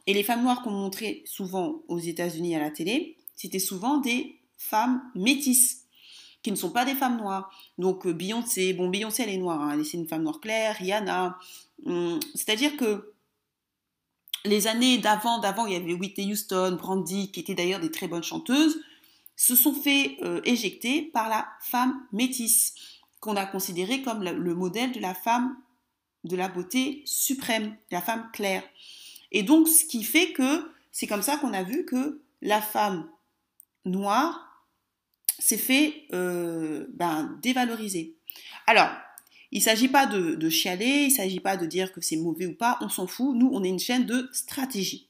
Et 0.05 0.13
les 0.13 0.23
femmes 0.23 0.43
noires 0.43 0.61
qu'on 0.61 0.71
montrait 0.71 1.23
souvent 1.25 1.81
aux 1.87 1.99
États-Unis 1.99 2.55
à 2.55 2.59
la 2.59 2.71
télé, 2.71 3.17
c'était 3.35 3.59
souvent 3.59 3.97
des 3.97 4.39
femmes 4.57 5.01
métisses, 5.15 5.85
qui 6.41 6.51
ne 6.51 6.55
sont 6.55 6.71
pas 6.71 6.85
des 6.85 6.95
femmes 6.95 7.17
noires. 7.17 7.51
Donc 7.77 8.07
Beyoncé, 8.07 8.73
bon 8.73 8.89
Beyoncé 8.89 9.23
elle 9.23 9.29
est 9.29 9.37
noire, 9.37 9.61
hein, 9.61 9.81
c'est 9.83 9.97
une 9.97 10.07
femme 10.07 10.23
noire 10.23 10.39
claire, 10.39 10.75
Rihanna. 10.75 11.37
Hum, 11.85 12.19
c'est-à-dire 12.35 12.77
que 12.77 13.13
les 14.45 14.67
années 14.67 14.97
d'avant, 14.97 15.39
d'avant, 15.39 15.65
il 15.65 15.73
y 15.73 15.75
avait 15.75 15.93
Whitney 15.93 16.31
Houston, 16.31 16.77
Brandy, 16.79 17.31
qui 17.31 17.39
étaient 17.39 17.55
d'ailleurs 17.55 17.79
des 17.79 17.91
très 17.91 18.07
bonnes 18.07 18.23
chanteuses 18.23 18.79
se 19.35 19.55
sont 19.55 19.73
fait 19.73 20.17
euh, 20.21 20.41
éjecter 20.43 21.01
par 21.01 21.29
la 21.29 21.47
femme 21.61 22.05
métisse, 22.11 22.75
qu'on 23.21 23.37
a 23.37 23.45
considérée 23.45 24.01
comme 24.01 24.21
le, 24.21 24.53
modèle 24.53 24.91
de 24.91 24.99
la 24.99 25.13
femme 25.13 25.55
de 26.25 26.35
la 26.35 26.49
beauté 26.49 27.01
suprême, 27.05 27.75
la 27.89 28.01
femme 28.01 28.29
claire. 28.33 28.63
Et 29.31 29.43
donc, 29.43 29.69
ce 29.69 29.85
qui 29.85 30.03
fait 30.03 30.33
que 30.33 30.69
c'est 30.91 31.07
comme 31.07 31.21
ça 31.21 31.37
qu'on 31.37 31.53
a 31.53 31.63
vu 31.63 31.85
que 31.85 32.21
la 32.41 32.61
femme 32.61 33.09
noire 33.85 34.65
s'est 35.37 35.57
fait 35.57 36.07
euh, 36.11 36.87
ben, 36.93 37.37
dévaloriser. 37.41 38.17
Alors, 38.67 38.89
il 39.51 39.59
ne 39.59 39.63
s'agit 39.63 39.87
pas 39.87 40.05
de, 40.05 40.49
chialer, 40.49 40.85
il 40.85 41.07
ne 41.07 41.13
s'agit 41.13 41.39
pas 41.39 41.57
de 41.57 41.65
dire 41.65 41.91
que 41.91 42.01
c'est 42.01 42.17
mauvais 42.17 42.45
ou 42.45 42.53
pas, 42.53 42.77
on 42.81 42.89
s'en 42.89 43.07
fout. 43.07 43.35
Nous, 43.35 43.49
on 43.51 43.63
est 43.63 43.69
une 43.69 43.79
chaîne 43.79 44.05
de 44.05 44.29
stratégie. 44.31 45.07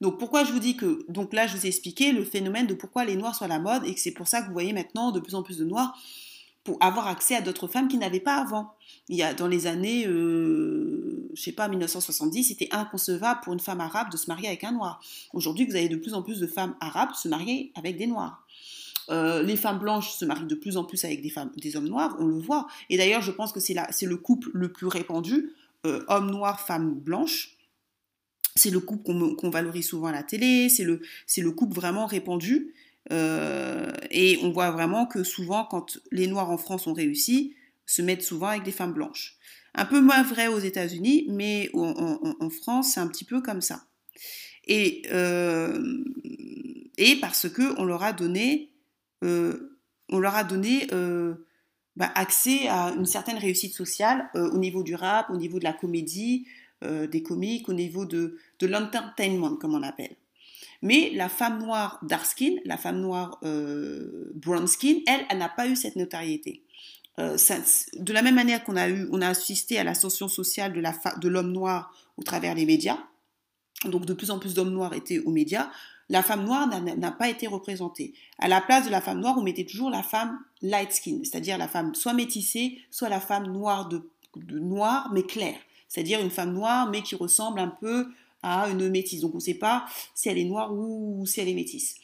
Donc 0.00 0.18
pourquoi 0.18 0.44
je 0.44 0.52
vous 0.52 0.60
dis 0.60 0.76
que, 0.76 1.04
donc 1.10 1.34
là 1.34 1.46
je 1.46 1.54
vous 1.54 1.66
ai 1.66 1.68
expliqué 1.68 2.12
le 2.12 2.24
phénomène 2.24 2.66
de 2.66 2.72
pourquoi 2.72 3.04
les 3.04 3.16
noirs 3.16 3.34
sont 3.34 3.44
à 3.44 3.48
la 3.48 3.58
mode 3.58 3.84
et 3.84 3.92
que 3.92 4.00
c'est 4.00 4.12
pour 4.12 4.28
ça 4.28 4.40
que 4.40 4.46
vous 4.46 4.54
voyez 4.54 4.72
maintenant 4.72 5.12
de 5.12 5.20
plus 5.20 5.34
en 5.34 5.42
plus 5.42 5.58
de 5.58 5.64
noirs 5.64 5.94
pour 6.64 6.78
avoir 6.80 7.06
accès 7.06 7.36
à 7.36 7.42
d'autres 7.42 7.68
femmes 7.68 7.88
qui 7.88 7.98
n'avaient 7.98 8.20
pas 8.20 8.36
avant. 8.36 8.72
Il 9.08 9.16
y 9.16 9.22
a 9.22 9.34
dans 9.34 9.46
les 9.46 9.66
années, 9.66 10.06
euh, 10.06 11.28
je 11.34 11.42
sais 11.42 11.52
pas, 11.52 11.68
1970, 11.68 12.44
c'était 12.44 12.68
inconcevable 12.70 13.40
pour 13.42 13.52
une 13.52 13.60
femme 13.60 13.80
arabe 13.80 14.10
de 14.10 14.16
se 14.16 14.26
marier 14.28 14.48
avec 14.48 14.64
un 14.64 14.72
noir. 14.72 15.02
Aujourd'hui, 15.34 15.66
vous 15.66 15.76
avez 15.76 15.88
de 15.88 15.96
plus 15.96 16.14
en 16.14 16.22
plus 16.22 16.40
de 16.40 16.46
femmes 16.46 16.76
arabes 16.80 17.12
se 17.14 17.28
marier 17.28 17.72
avec 17.74 17.96
des 17.98 18.06
noirs. 18.06 18.46
Euh, 19.10 19.42
les 19.42 19.56
femmes 19.56 19.78
blanches 19.78 20.12
se 20.12 20.24
marient 20.24 20.46
de 20.46 20.54
plus 20.54 20.76
en 20.76 20.84
plus 20.84 21.04
avec 21.04 21.20
des, 21.20 21.76
hommes 21.76 21.88
noirs, 21.88 22.16
on 22.20 22.26
le 22.26 22.38
voit. 22.38 22.66
Et 22.88 22.96
d'ailleurs, 22.96 23.22
je 23.22 23.32
pense 23.32 23.52
que 23.52 23.60
c'est 23.60 23.74
le 23.74 24.16
couple 24.16 24.50
le 24.54 24.70
plus 24.72 24.86
répandu, 24.86 25.50
euh, 25.86 26.04
homme 26.08 26.30
noir, 26.30 26.60
femme 26.60 26.94
blanche 26.94 27.56
c'est 28.56 28.70
le 28.70 28.80
couple 28.80 29.36
qu'on 29.36 29.50
valorise 29.50 29.88
souvent 29.88 30.08
à 30.08 30.12
la 30.12 30.22
télé, 30.22 30.68
c'est 30.68 30.84
le, 30.84 31.00
le 31.38 31.50
couple 31.52 31.74
vraiment 31.74 32.06
répandu. 32.06 32.74
Euh, 33.12 33.90
et 34.10 34.38
on 34.42 34.50
voit 34.50 34.70
vraiment 34.70 35.06
que 35.06 35.24
souvent, 35.24 35.64
quand 35.64 35.98
les 36.12 36.26
Noirs 36.26 36.50
en 36.50 36.58
France 36.58 36.86
ont 36.86 36.92
réussi, 36.92 37.54
se 37.86 38.02
mettent 38.02 38.22
souvent 38.22 38.48
avec 38.48 38.62
des 38.62 38.72
femmes 38.72 38.92
blanches. 38.92 39.36
Un 39.74 39.84
peu 39.84 40.00
moins 40.00 40.22
vrai 40.22 40.48
aux 40.48 40.58
États-Unis, 40.58 41.26
mais 41.28 41.70
en, 41.74 42.50
France, 42.50 42.92
c'est 42.94 43.00
un 43.00 43.06
petit 43.06 43.24
peu 43.24 43.40
comme 43.40 43.60
ça. 43.60 43.84
Et, 44.66 45.02
euh, 45.10 46.04
et 46.98 47.16
parce 47.16 47.48
que 47.48 47.78
on 47.80 47.84
leur 47.84 48.02
a 48.02 48.12
donné, 48.12 48.70
on 49.22 50.18
leur 50.18 50.34
a 50.34 50.44
donné 50.44 50.86
bah, 51.96 52.10
accès 52.14 52.68
à 52.68 52.92
une 52.96 53.06
certaine 53.06 53.38
réussite 53.38 53.74
sociale 53.74 54.30
au 54.34 54.58
niveau 54.58 54.82
du 54.82 54.94
rap, 54.94 55.30
au 55.30 55.36
niveau 55.36 55.58
de 55.58 55.64
la 55.64 55.72
comédie, 55.72 56.46
euh, 56.82 57.06
des 57.06 57.22
comiques, 57.22 57.68
au 57.68 57.74
niveau 57.74 58.06
de, 58.06 58.38
de 58.58 58.66
l'entertainment, 58.66 59.56
comme 59.56 59.74
on 59.74 59.82
appelle. 59.82 60.16
Mais 60.80 61.10
la 61.14 61.28
femme 61.28 61.58
noire 61.62 62.00
dark 62.02 62.24
skin, 62.24 62.56
la 62.64 62.78
femme 62.78 63.02
noire 63.02 63.38
euh, 63.44 64.32
brown 64.34 64.66
skin, 64.66 65.00
elle, 65.06 65.26
elle 65.28 65.36
n'a 65.36 65.50
pas 65.50 65.68
eu 65.68 65.76
cette 65.76 65.96
notoriété. 65.96 66.62
Euh, 67.18 67.36
de 67.96 68.12
la 68.14 68.22
même 68.22 68.34
manière 68.34 68.64
qu'on 68.64 68.76
a 68.76 68.88
eu, 68.88 69.06
on 69.12 69.20
a 69.20 69.28
assisté 69.28 69.78
à 69.78 69.84
l'ascension 69.84 70.26
sociale 70.26 70.72
de 70.72 71.28
l'homme 71.28 71.52
noir 71.52 71.94
au 72.16 72.22
travers 72.22 72.54
des 72.54 72.64
médias, 72.64 72.98
donc 73.84 74.06
de 74.06 74.14
plus 74.14 74.30
en 74.30 74.38
plus 74.38 74.54
d'hommes 74.54 74.72
noirs 74.72 74.94
étaient 74.94 75.18
aux 75.18 75.32
médias, 75.32 75.70
la 76.10 76.22
femme 76.22 76.44
noire 76.44 76.68
n'a 76.68 77.10
pas 77.12 77.28
été 77.28 77.46
représentée. 77.46 78.12
À 78.38 78.48
la 78.48 78.60
place 78.60 78.84
de 78.84 78.90
la 78.90 79.00
femme 79.00 79.20
noire, 79.20 79.36
on 79.38 79.42
mettait 79.42 79.64
toujours 79.64 79.90
la 79.90 80.02
femme 80.02 80.38
light 80.60 80.92
skin, 80.92 81.20
c'est-à-dire 81.22 81.56
la 81.56 81.68
femme 81.68 81.94
soit 81.94 82.12
métissée, 82.12 82.78
soit 82.90 83.08
la 83.08 83.20
femme 83.20 83.46
noire 83.46 83.88
de, 83.88 84.02
noire 84.52 85.10
mais 85.12 85.22
claire 85.22 85.58
c'est-à-dire 85.88 86.20
une 86.20 86.30
femme 86.30 86.52
noire, 86.52 86.88
mais 86.88 87.02
qui 87.02 87.16
ressemble 87.16 87.58
un 87.58 87.66
peu 87.66 88.06
à 88.44 88.68
une 88.68 88.88
métisse. 88.88 89.20
Donc 89.20 89.32
on 89.34 89.38
ne 89.38 89.42
sait 89.42 89.54
pas 89.54 89.86
si 90.14 90.28
elle 90.28 90.38
est 90.38 90.44
noire 90.44 90.72
ou 90.72 91.26
si 91.26 91.40
elle 91.40 91.48
est 91.48 91.54
métisse. 91.54 91.96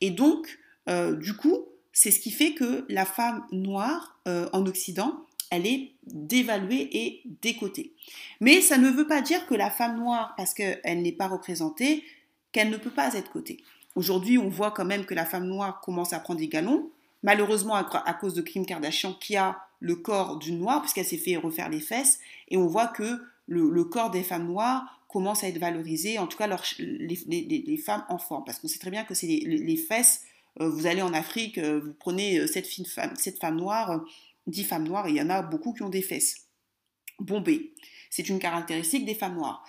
Et 0.00 0.10
donc, 0.10 0.58
euh, 0.88 1.14
du 1.14 1.34
coup, 1.34 1.66
c'est 1.92 2.10
ce 2.10 2.18
qui 2.18 2.32
fait 2.32 2.52
que 2.54 2.84
la 2.88 3.06
femme 3.06 3.46
noire 3.52 4.18
euh, 4.26 4.48
en 4.52 4.66
Occident, 4.66 5.24
elle 5.50 5.68
est 5.68 5.92
dévaluée 6.04 6.88
et 6.92 7.22
décotée. 7.40 7.92
Mais 8.40 8.60
ça 8.60 8.76
ne 8.76 8.90
veut 8.90 9.06
pas 9.06 9.22
dire 9.22 9.46
que 9.46 9.54
la 9.54 9.70
femme 9.70 9.96
noire, 9.98 10.34
parce 10.36 10.52
qu'elle 10.52 11.02
n'est 11.02 11.12
pas 11.12 11.28
représentée, 11.28 12.02
qu'elle 12.52 12.70
ne 12.70 12.76
peut 12.76 12.90
pas 12.90 13.14
être 13.14 13.30
cotée. 13.30 13.62
Aujourd'hui, 13.94 14.38
on 14.38 14.48
voit 14.48 14.70
quand 14.70 14.84
même 14.84 15.04
que 15.04 15.14
la 15.14 15.26
femme 15.26 15.46
noire 15.46 15.80
commence 15.80 16.12
à 16.12 16.20
prendre 16.20 16.40
des 16.40 16.48
galons, 16.48 16.90
malheureusement 17.22 17.74
à, 17.74 18.14
cause 18.14 18.34
de 18.34 18.42
Kim 18.42 18.64
Kardashian 18.64 19.14
qui 19.14 19.36
a 19.36 19.58
le 19.80 19.96
corps 19.96 20.38
d'une 20.38 20.58
noire, 20.58 20.80
puisqu'elle 20.80 21.04
s'est 21.04 21.18
fait 21.18 21.36
refaire 21.36 21.68
les 21.68 21.80
fesses, 21.80 22.20
et 22.48 22.56
on 22.56 22.66
voit 22.66 22.88
que 22.88 23.20
le, 23.46 23.84
corps 23.84 24.10
des 24.10 24.22
femmes 24.22 24.46
noires 24.46 25.02
commence 25.08 25.42
à 25.42 25.48
être 25.48 25.58
valorisé, 25.58 26.18
en 26.18 26.26
tout 26.26 26.36
cas 26.36 26.46
les, 26.78 27.76
femmes 27.84 28.04
en 28.08 28.18
forme, 28.18 28.44
parce 28.44 28.58
qu'on 28.58 28.68
sait 28.68 28.78
très 28.78 28.90
bien 28.90 29.04
que 29.04 29.14
c'est 29.14 29.26
les, 29.26 29.76
fesses, 29.76 30.22
euh, 30.60 30.68
vous 30.68 30.86
allez 30.86 31.02
en 31.02 31.12
Afrique, 31.12 31.58
euh, 31.58 31.80
vous 31.80 31.92
prenez 31.92 32.38
euh, 32.38 32.46
cette, 32.46 32.68
femme, 32.86 33.14
cette 33.16 33.38
femme 33.38 33.56
noire, 33.56 34.04
dix 34.46 34.64
femmes 34.64 34.86
noires, 34.86 35.06
et 35.06 35.10
il 35.10 35.16
y 35.16 35.22
en 35.22 35.30
a 35.30 35.42
beaucoup 35.42 35.72
qui 35.72 35.82
ont 35.82 35.88
des 35.88 36.02
fesses 36.02 36.46
bombées. 37.18 37.72
C'est 38.10 38.28
une 38.28 38.38
caractéristique 38.38 39.04
des 39.04 39.14
femmes 39.14 39.36
noires. 39.36 39.64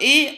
et, 0.00 0.30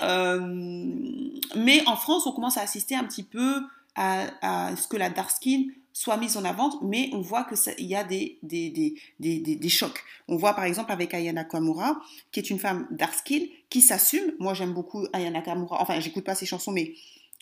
mais 1.57 1.87
en 1.87 1.97
France, 1.97 2.27
on 2.27 2.33
commence 2.33 2.57
à 2.57 2.63
assister 2.63 2.95
un 2.95 3.05
petit 3.05 3.23
peu 3.23 3.63
à, 3.99 4.77
ce 4.77 4.87
que 4.89 4.97
la 4.97 5.11
dark 5.11 5.31
skin 5.31 5.67
soit 5.93 6.17
mise 6.17 6.37
en 6.37 6.45
avant, 6.45 6.81
mais 6.83 7.11
on 7.13 7.21
voit 7.21 7.45
qu'il 7.45 7.87
y 7.87 7.97
a 7.97 8.05
des, 8.05 8.39
des, 8.43 8.71
des, 9.19 9.41
des, 9.41 9.69
chocs. 9.69 10.01
On 10.29 10.37
voit 10.37 10.55
par 10.55 10.65
exemple 10.65 10.93
avec 10.93 11.13
Ayana 11.13 11.43
Kamura, 11.43 12.01
qui 12.31 12.39
est 12.39 12.51
une 12.51 12.61
femme 12.61 12.87
dark 12.93 13.15
skin, 13.15 13.47
qui 13.69 13.81
s'assume. 13.81 14.33
Moi, 14.39 14.55
j'aime 14.55 14.73
beaucoup 14.73 15.07
Ayana 15.13 15.43
Kamura. 15.43 15.83
Enfin, 15.83 15.99
j'écoute 15.99 16.25
pas 16.25 16.37
ses 16.37 16.47
chansons, 16.47 16.71
mais 16.71 16.95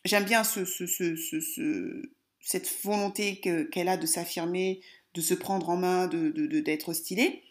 j'aime 0.06 0.24
bien 0.24 0.42
ce, 0.42 0.64
ce, 0.64 0.86
ce, 0.86 2.02
cette 2.40 2.74
volonté 2.82 3.40
qu'elle 3.70 3.88
a 3.88 3.98
de 3.98 4.06
s'affirmer, 4.06 4.80
de 5.12 5.20
se 5.20 5.34
prendre 5.34 5.68
en 5.68 5.76
main, 5.76 6.06
d'être 6.06 6.32
de, 6.32 6.86
de, 6.86 6.92
stylée. 6.94 7.42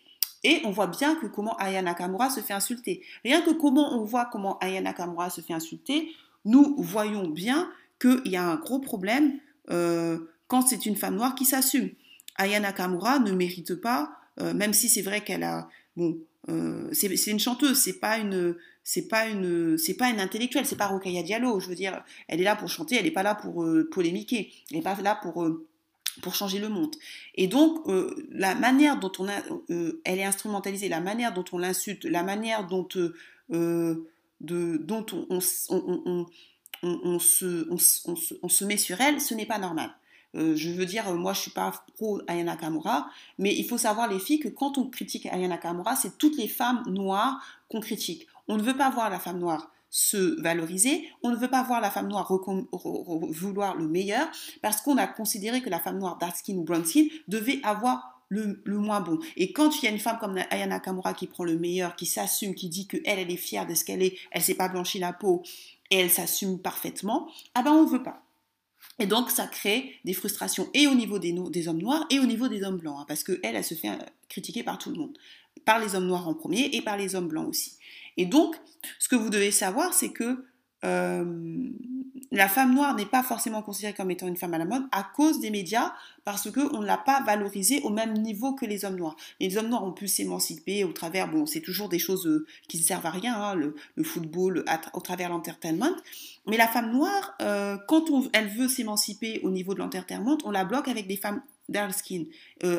Et 0.46 0.62
on 0.64 0.70
voit 0.70 0.86
bien 0.86 1.16
que 1.16 1.26
comment 1.26 1.58
Ayana 1.58 1.96
Kamura 1.96 2.30
se 2.30 2.40
fait 2.40 2.54
insulter. 2.54 3.02
Rien 3.24 3.42
que 3.42 3.50
comment 3.50 4.00
on 4.00 4.06
voit 4.06 4.30
comment 4.32 4.60
Ayana 4.60 4.94
Kamura 4.94 5.32
se 5.32 5.42
fait 5.42 5.54
insulter, 5.54 6.12
nous 6.46 6.76
voyons 6.78 7.28
bien 7.28 7.68
qu'il 8.00 8.22
y 8.28 8.36
a 8.36 8.44
un 8.44 8.56
gros 8.56 8.78
problème 8.78 9.40
euh, 9.72 10.20
quand 10.48 10.62
c'est 10.62 10.86
une 10.86 10.96
femme 10.96 11.16
noire 11.16 11.34
qui 11.34 11.46
s'assume. 11.46 11.90
Ayana 12.38 12.74
Kamura 12.74 13.18
ne 13.18 13.32
mérite 13.32 13.74
pas, 13.74 14.12
euh, 14.40 14.54
même 14.54 14.74
si 14.74 14.88
c'est 14.88 15.02
vrai 15.02 15.22
qu'elle 15.22 15.42
a, 15.42 15.68
bon, 15.98 16.20
euh, 16.50 16.90
c'est 16.92 17.32
une 17.32 17.40
chanteuse, 17.40 17.80
c'est 17.80 18.00
pas 18.00 18.20
une, 18.20 18.56
c'est 18.84 19.08
pas 19.08 19.28
une, 19.28 19.80
c'est 19.80 19.96
pas 19.96 20.12
une 20.12 20.20
intellectuelle, 20.20 20.68
c'est 20.68 20.76
pas 20.76 20.86
Rokhaya 20.86 21.24
Diallo. 21.24 21.60
Je 21.60 21.70
veux 21.70 21.76
dire, 21.76 22.04
elle 22.28 22.40
est 22.40 22.44
là 22.44 22.56
pour 22.56 22.70
chanter, 22.70 22.98
elle 22.98 23.06
n'est 23.06 23.12
pas 23.12 23.24
là 23.24 23.34
pour 23.34 23.66
polémiquer, 23.90 24.54
elle 24.70 24.78
n'est 24.78 24.84
pas 24.84 24.96
là 25.02 25.16
pour 25.16 25.44
pour 26.22 26.36
changer 26.36 26.60
le 26.60 26.70
monde. 26.70 26.96
Et 27.36 27.48
donc, 27.48 27.86
la 28.32 28.56
manière 28.56 29.00
dont 29.00 29.12
on 29.20 29.28
a, 29.28 29.42
elle 30.04 30.20
est 30.20 30.24
instrumentalisée, 30.24 30.90
la 30.90 31.02
manière 31.02 31.34
dont 31.34 31.46
on 31.52 31.58
l'insulte, 31.58 32.06
la 32.06 32.24
manière 32.24 32.68
dont, 32.68 32.88
de, 32.90 33.16
dont 34.40 35.06
on, 35.12 35.40
on, 35.70 36.26
on, 36.84 37.20
se, 37.20 38.64
met 38.64 38.78
sur 38.78 39.02
elle, 39.02 39.22
ce 39.22 39.34
n'est 39.34 39.46
pas 39.46 39.60
normal. 39.60 39.92
Euh, 40.36 40.56
je 40.56 40.70
veux 40.70 40.86
dire, 40.86 41.14
moi 41.14 41.34
je 41.34 41.42
suis 41.42 41.52
pas 41.52 41.86
pro 41.96 42.22
Ayana 42.28 42.58
Kamura, 42.58 43.10
mais 43.38 43.56
il 43.56 43.66
faut 43.66 43.78
savoir 43.78 44.10
les 44.10 44.20
filles 44.20 44.40
que 44.40 44.50
quand 44.50 44.78
on 44.78 44.88
critique 44.88 45.26
Ayana 45.28 45.58
Kamura, 45.58 45.96
c'est 45.96 46.18
toutes 46.18 46.38
les 46.38 46.50
femmes 46.50 46.84
noires 46.88 47.42
qu'on 47.70 47.80
critique. 47.80 48.28
On 48.48 48.58
ne 48.58 48.62
veut 48.62 48.76
pas 48.76 48.90
voir 48.90 49.10
la 49.10 49.20
femme 49.20 49.40
noire 49.40 49.72
se 49.90 50.42
valoriser, 50.42 51.08
on 51.24 51.30
ne 51.30 51.36
veut 51.36 51.50
pas 51.50 51.64
voir 51.64 51.82
la 51.82 51.90
femme 51.90 52.08
noire 52.08 52.32
vouloir 53.30 53.76
le 53.76 53.88
meilleur, 53.88 54.28
parce 54.62 54.82
qu'on 54.82 54.98
a 54.98 55.08
considéré 55.08 55.62
que 55.62 55.70
la 55.70 55.80
femme 55.80 56.00
noire 56.00 56.18
dark 56.18 56.36
skin 56.36 56.56
ou 56.56 56.64
brown 56.64 56.84
skin 56.84 57.08
devait 57.28 57.60
avoir 57.64 58.16
le, 58.30 58.62
moins 58.66 59.02
bon. 59.02 59.20
Et 59.38 59.54
quand 59.54 59.78
il 59.78 59.86
y 59.86 59.88
a 59.88 59.92
une 59.92 60.00
femme 60.00 60.18
comme 60.20 60.38
Ayana 60.38 60.76
Nakamura 60.76 61.14
qui 61.14 61.28
prend 61.28 61.44
le 61.44 61.58
meilleur, 61.58 61.96
qui 61.96 62.06
s'assume, 62.06 62.56
qui 62.56 62.70
dit 62.70 62.88
qu'elle, 62.88 63.02
elle 63.06 63.32
est 63.32 63.38
fière 63.38 63.68
de 63.68 63.76
ce 63.76 63.86
qu'elle 63.86 64.02
est, 64.02 64.18
elle 64.32 64.42
s'est 64.42 64.56
pas 64.56 64.68
blanchi 64.68 65.00
la 65.00 65.14
peau, 65.14 65.44
et 65.92 65.98
elle 65.98 66.10
s'assume 66.10 66.60
parfaitement, 66.60 67.30
ah 67.54 67.62
ben 67.62 67.72
on 67.72 67.86
veut 67.86 68.04
pas. 68.04 68.26
Et 69.00 69.08
donc, 69.08 69.30
ça 69.30 69.48
crée 69.48 69.94
des 70.06 70.14
frustrations 70.14 70.70
et 70.74 70.88
au 70.88 70.96
niveau 70.96 71.20
des, 71.20 71.68
hommes 71.68 71.82
noirs 71.82 72.06
et 72.10 72.20
au 72.20 72.26
niveau 72.26 72.48
des 72.48 72.64
hommes 72.64 72.78
blancs, 72.78 72.98
hein, 73.00 73.06
parce 73.08 73.24
qu'elle, 73.24 73.40
elle 73.44 73.64
se 73.64 73.74
fait 73.74 73.90
euh, 73.90 73.98
critiquer 74.30 74.64
par 74.64 74.78
tout 74.78 74.90
le 74.90 74.98
monde, 74.98 75.18
par 75.66 75.80
les 75.80 75.96
hommes 75.96 76.08
noirs 76.08 76.28
en 76.28 76.34
premier 76.34 76.70
et 76.74 76.82
par 76.82 76.98
les 76.98 77.16
hommes 77.16 77.28
blancs 77.28 77.48
aussi. 77.48 77.75
Et 78.18 78.26
donc, 78.26 78.56
ce 79.00 79.08
que 79.08 79.16
vous 79.16 79.30
devez 79.30 79.52
savoir, 79.52 79.94
c'est 79.94 80.12
que 80.12 80.46
euh, 80.84 81.70
la 82.32 82.48
femme 82.48 82.76
noire 82.76 82.96
n'est 82.96 83.06
pas 83.06 83.24
forcément 83.24 83.62
considérée 83.62 83.94
comme 83.94 84.12
étant 84.12 84.28
une 84.28 84.36
femme 84.36 84.54
à 84.54 84.58
la 84.58 84.66
mode 84.66 84.84
à 84.92 85.04
cause 85.04 85.40
des 85.40 85.50
médias, 85.50 85.94
parce 86.24 86.52
qu'on 86.52 86.82
ne 86.82 86.86
l'a 86.86 86.98
pas 86.98 87.24
valorisée 87.24 87.82
au 87.84 87.90
même 87.90 88.14
niveau 88.14 88.54
que 88.54 88.66
les 88.66 88.86
hommes 88.86 88.98
noirs. 88.98 89.16
Les 89.40 89.58
hommes 89.58 89.70
noirs 89.70 89.84
ont 89.84 89.94
pu 89.94 90.08
s'émanciper 90.08 90.84
au 90.84 90.92
travers, 90.92 91.30
bon, 91.30 91.46
c'est 91.46 91.62
toujours 91.62 91.90
des 91.90 92.00
choses 92.00 92.28
euh, 92.28 92.46
qui 92.68 92.78
ne 92.78 92.84
servent 92.84 93.06
à 93.06 93.12
rien, 93.12 93.36
hein, 93.36 93.56
le, 93.56 94.04
football, 94.04 94.66
au 94.94 95.00
travers 95.02 95.30
l'entertainment. 95.30 95.96
Mais 96.48 96.58
la 96.58 96.68
femme 96.68 96.92
noire, 96.92 97.36
euh, 97.42 97.78
quand 97.88 98.06
elle 98.34 98.50
veut 98.50 98.68
s'émanciper 98.68 99.40
au 99.44 99.50
niveau 99.50 99.74
de 99.74 99.80
l'entertainment, 99.80 100.38
on 100.44 100.52
la 100.52 100.66
bloque 100.66 100.88
avec 100.88 101.08
des 101.08 101.18
femmes 101.18 101.42
dark 101.68 101.94
skin, 101.94 102.26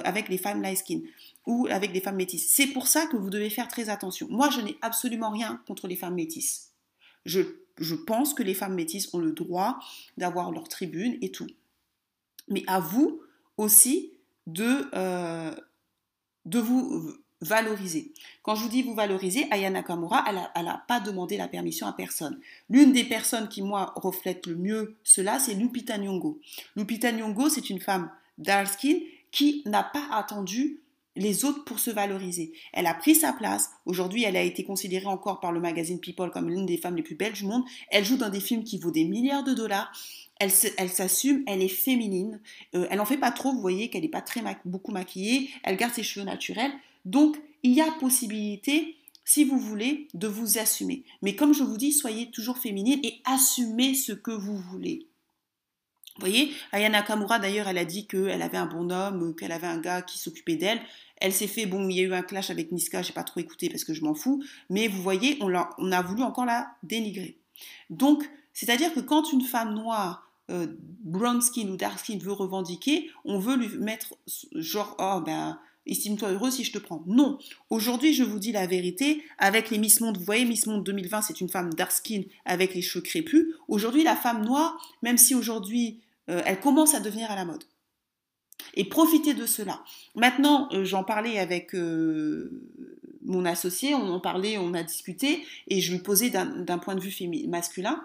avec 0.05 0.29
les 0.29 0.39
femmes 0.39 0.63
light 0.63 0.79
skin 0.79 1.01
ou 1.47 1.67
avec 1.71 1.93
des 1.93 2.01
femmes 2.01 2.17
métisses. 2.17 2.51
C'est 2.51 2.67
pour 2.69 2.87
ça 2.87 3.07
que 3.07 3.17
vous 3.17 3.31
devez 3.31 3.51
faire 3.51 3.69
très 3.69 3.89
attention. 3.89 4.27
Moi, 4.31 4.51
je 4.51 4.61
n'ai 4.61 4.77
absolument 4.83 5.31
rien 5.31 5.63
contre 5.67 5.87
les 5.87 5.97
femmes 5.97 6.15
métisses. 6.15 6.73
Je 7.25 7.43
je 7.79 7.95
pense 7.95 8.35
que 8.35 8.43
les 8.43 8.55
femmes 8.55 8.75
métisses 8.75 9.13
ont 9.13 9.19
le 9.19 9.33
droit 9.33 9.79
d'avoir 10.17 10.51
leur 10.51 10.69
tribune 10.69 11.19
et 11.21 11.31
tout. 11.31 11.47
Mais 12.49 12.65
à 12.67 12.81
vous 12.81 13.21
aussi 13.57 14.13
de, 14.47 14.89
euh, 14.95 15.55
de 16.45 16.59
vous 16.59 17.13
valoriser. 17.43 18.13
Quand 18.43 18.55
je 18.55 18.63
vous 18.63 18.69
dis 18.69 18.83
vous 18.83 18.95
valoriser, 18.95 19.47
Ayana 19.51 19.81
Nakamura, 19.81 20.25
elle 20.55 20.65
n'a 20.65 20.85
pas 20.89 21.01
demandé 21.01 21.37
la 21.37 21.49
permission 21.49 21.87
à 21.87 21.93
personne. 21.93 22.41
L'une 22.71 22.93
des 22.93 23.05
personnes 23.05 23.49
qui, 23.49 23.63
moi, 23.63 23.93
reflète 23.97 24.47
le 24.47 24.57
mieux 24.57 24.97
cela, 25.05 25.39
c'est 25.39 25.55
Lupita 25.55 25.99
Nyong'o. 25.99 26.41
Lupita 26.77 27.13
Nyong'o, 27.13 27.51
c'est 27.51 27.69
une 27.69 27.81
femme 27.81 28.11
dark 28.39 28.69
skin 28.69 29.01
qui 29.31 29.63
n'a 29.67 29.83
pas 29.83 30.09
attendu 30.13 30.81
les 31.17 31.45
autres 31.45 31.65
pour 31.65 31.79
se 31.79 31.91
valoriser. 31.91 32.53
Elle 32.73 32.87
a 32.87 32.95
pris 32.95 33.15
sa 33.15 33.33
place. 33.33 33.71
Aujourd'hui, 33.87 34.25
elle 34.25 34.37
a 34.37 34.43
été 34.43 34.65
considérée 34.65 35.07
encore 35.07 35.41
par 35.41 35.53
le 35.53 35.61
magazine 35.61 35.99
People 35.99 36.31
comme 36.31 36.49
l'une 36.49 36.67
des 36.67 36.77
femmes 36.77 36.97
les 36.97 37.03
plus 37.03 37.15
belles 37.15 37.33
du 37.33 37.45
monde. 37.45 37.65
Elle 37.91 38.05
joue 38.05 38.17
dans 38.17 38.29
des 38.29 38.41
films 38.41 38.65
qui 38.65 38.79
vaut 38.79 38.91
des 38.91 39.05
milliards 39.05 39.45
de 39.45 39.55
dollars. 39.55 39.93
Elle, 40.39 40.51
s'assume, 40.51 41.43
elle 41.47 41.63
est 41.63 41.69
féminine. 41.69 42.41
Euh, 42.75 42.87
elle 42.91 42.99
n'en 42.99 43.07
fait 43.07 43.17
pas 43.17 43.31
trop, 43.31 43.53
vous 43.53 43.61
voyez 43.61 43.89
qu'elle 43.89 44.03
n'est 44.03 44.09
pas 44.09 44.21
très 44.21 44.43
beaucoup 44.67 44.93
maquillée. 44.93 45.51
Elle 45.63 45.77
garde 45.77 45.95
ses 45.95 46.03
cheveux 46.03 46.27
naturels. 46.27 46.73
Donc, 47.07 47.37
il 47.63 47.73
y 47.73 47.81
a 47.81 47.91
possibilité, 47.93 48.97
si 49.25 49.45
vous 49.45 49.59
voulez, 49.59 50.09
de 50.13 50.29
vous 50.29 50.59
assumer. 50.59 51.05
Mais 51.23 51.35
comme 51.35 51.55
je 51.55 51.63
vous 51.63 51.79
dis, 51.79 51.93
soyez 51.93 52.31
toujours 52.31 52.59
féminine 52.59 53.01
et 53.03 53.23
assumez 53.25 53.95
ce 53.95 54.13
que 54.13 54.31
vous 54.31 54.59
voulez. 54.59 55.07
Vous 56.17 56.21
voyez, 56.21 56.55
Ayana 56.73 57.01
Nakamura 57.01 57.39
d'ailleurs, 57.39 57.69
elle 57.69 57.77
a 57.77 57.85
dit 57.85 58.07
qu'elle 58.07 58.41
avait 58.41 58.57
un 58.57 58.65
bon 58.65 58.91
homme, 58.91 59.37
qu'elle 59.37 59.53
avait 59.53 59.67
un 59.67 59.79
gars 59.79 60.01
qui 60.01 60.17
s'occupait 60.17 60.57
d'elle. 60.57 60.81
Elle 61.19 61.33
s'est 61.33 61.47
fait, 61.47 61.67
bon, 61.67 61.89
il 61.89 61.97
y 61.97 62.01
a 62.01 62.03
eu 62.03 62.15
un 62.15 62.23
clash 62.23 62.51
avec 62.51 62.73
Niska, 62.73 63.03
j'ai 63.03 63.13
pas 63.13 63.25
trop 63.25 63.41
écouté 63.41 63.69
parce 63.71 63.85
que 63.85 63.95
je 63.95 64.03
m'en 64.03 64.15
fous, 64.15 64.43
mais 64.69 64.89
vous 64.89 65.03
voyez, 65.03 65.39
on 65.41 65.53
a, 65.53 66.03
voulu 66.03 66.23
encore 66.23 66.45
la 66.45 66.69
dénigrer. 66.83 67.39
Donc, 67.91 68.29
c'est-à-dire 68.53 68.93
que 68.93 69.01
quand 69.01 69.33
une 69.33 69.43
femme 69.43 69.75
noire, 69.75 70.31
euh, 70.51 70.67
brown 71.01 71.41
skin 71.41 71.69
ou 71.69 71.77
dark 71.77 71.99
skin 71.99 72.19
veut 72.19 72.33
revendiquer, 72.33 73.11
on 73.25 73.39
veut 73.39 73.57
lui 73.57 73.79
mettre 73.79 74.15
genre, 74.55 74.95
oh 74.99 75.21
ben, 75.25 75.59
estime-toi 75.87 76.33
heureux 76.33 76.51
si 76.51 76.65
je 76.65 76.73
te 76.73 76.79
prends. 76.79 77.03
Non. 77.07 77.39
Aujourd'hui, 77.71 78.13
je 78.13 78.23
vous 78.23 78.39
dis 78.39 78.53
la 78.53 78.67
vérité, 78.67 79.23
avec 79.39 79.71
les 79.71 79.79
Miss 79.79 80.01
Monde, 80.01 80.19
vous 80.19 80.25
voyez, 80.25 80.45
Miss 80.45 80.67
Monde 80.67 80.85
2020, 80.85 81.23
c'est 81.23 81.41
une 81.41 81.49
femme 81.49 81.73
dark 81.75 81.93
skin 81.93 82.23
avec 82.45 82.75
les 82.75 82.83
cheveux 82.83 83.03
crépus. 83.03 83.55
Aujourd'hui, 83.69 84.05
la 84.05 84.17
femme 84.17 84.45
noire, 84.45 84.77
même 85.03 85.19
si 85.19 85.35
aujourd'hui, 85.35 86.01
euh, 86.29 86.43
elle 86.45 86.61
commence 86.61 86.95
à 86.95 87.01
devenir 87.01 87.31
à 87.31 87.37
la 87.37 87.45
mode 87.45 87.65
et 88.75 88.85
profiter 88.85 89.35
de 89.35 89.47
cela. 89.47 89.83
Maintenant, 90.15 90.69
euh, 90.73 90.85
j'en 90.85 91.05
parlais 91.05 91.39
avec 91.39 91.75
euh, 91.75 92.51
mon 93.25 93.45
associé, 93.45 93.95
on 93.95 94.09
en 94.09 94.21
parlait, 94.21 94.59
on 94.59 94.75
a 94.75 94.83
discuté, 94.83 95.45
et 95.69 95.81
je 95.81 95.93
lui 95.93 96.01
posais 96.01 96.31
d'un 96.31 96.79
point 96.79 96.95
de 96.95 97.01
vue 97.01 97.15
masculin, 97.49 98.03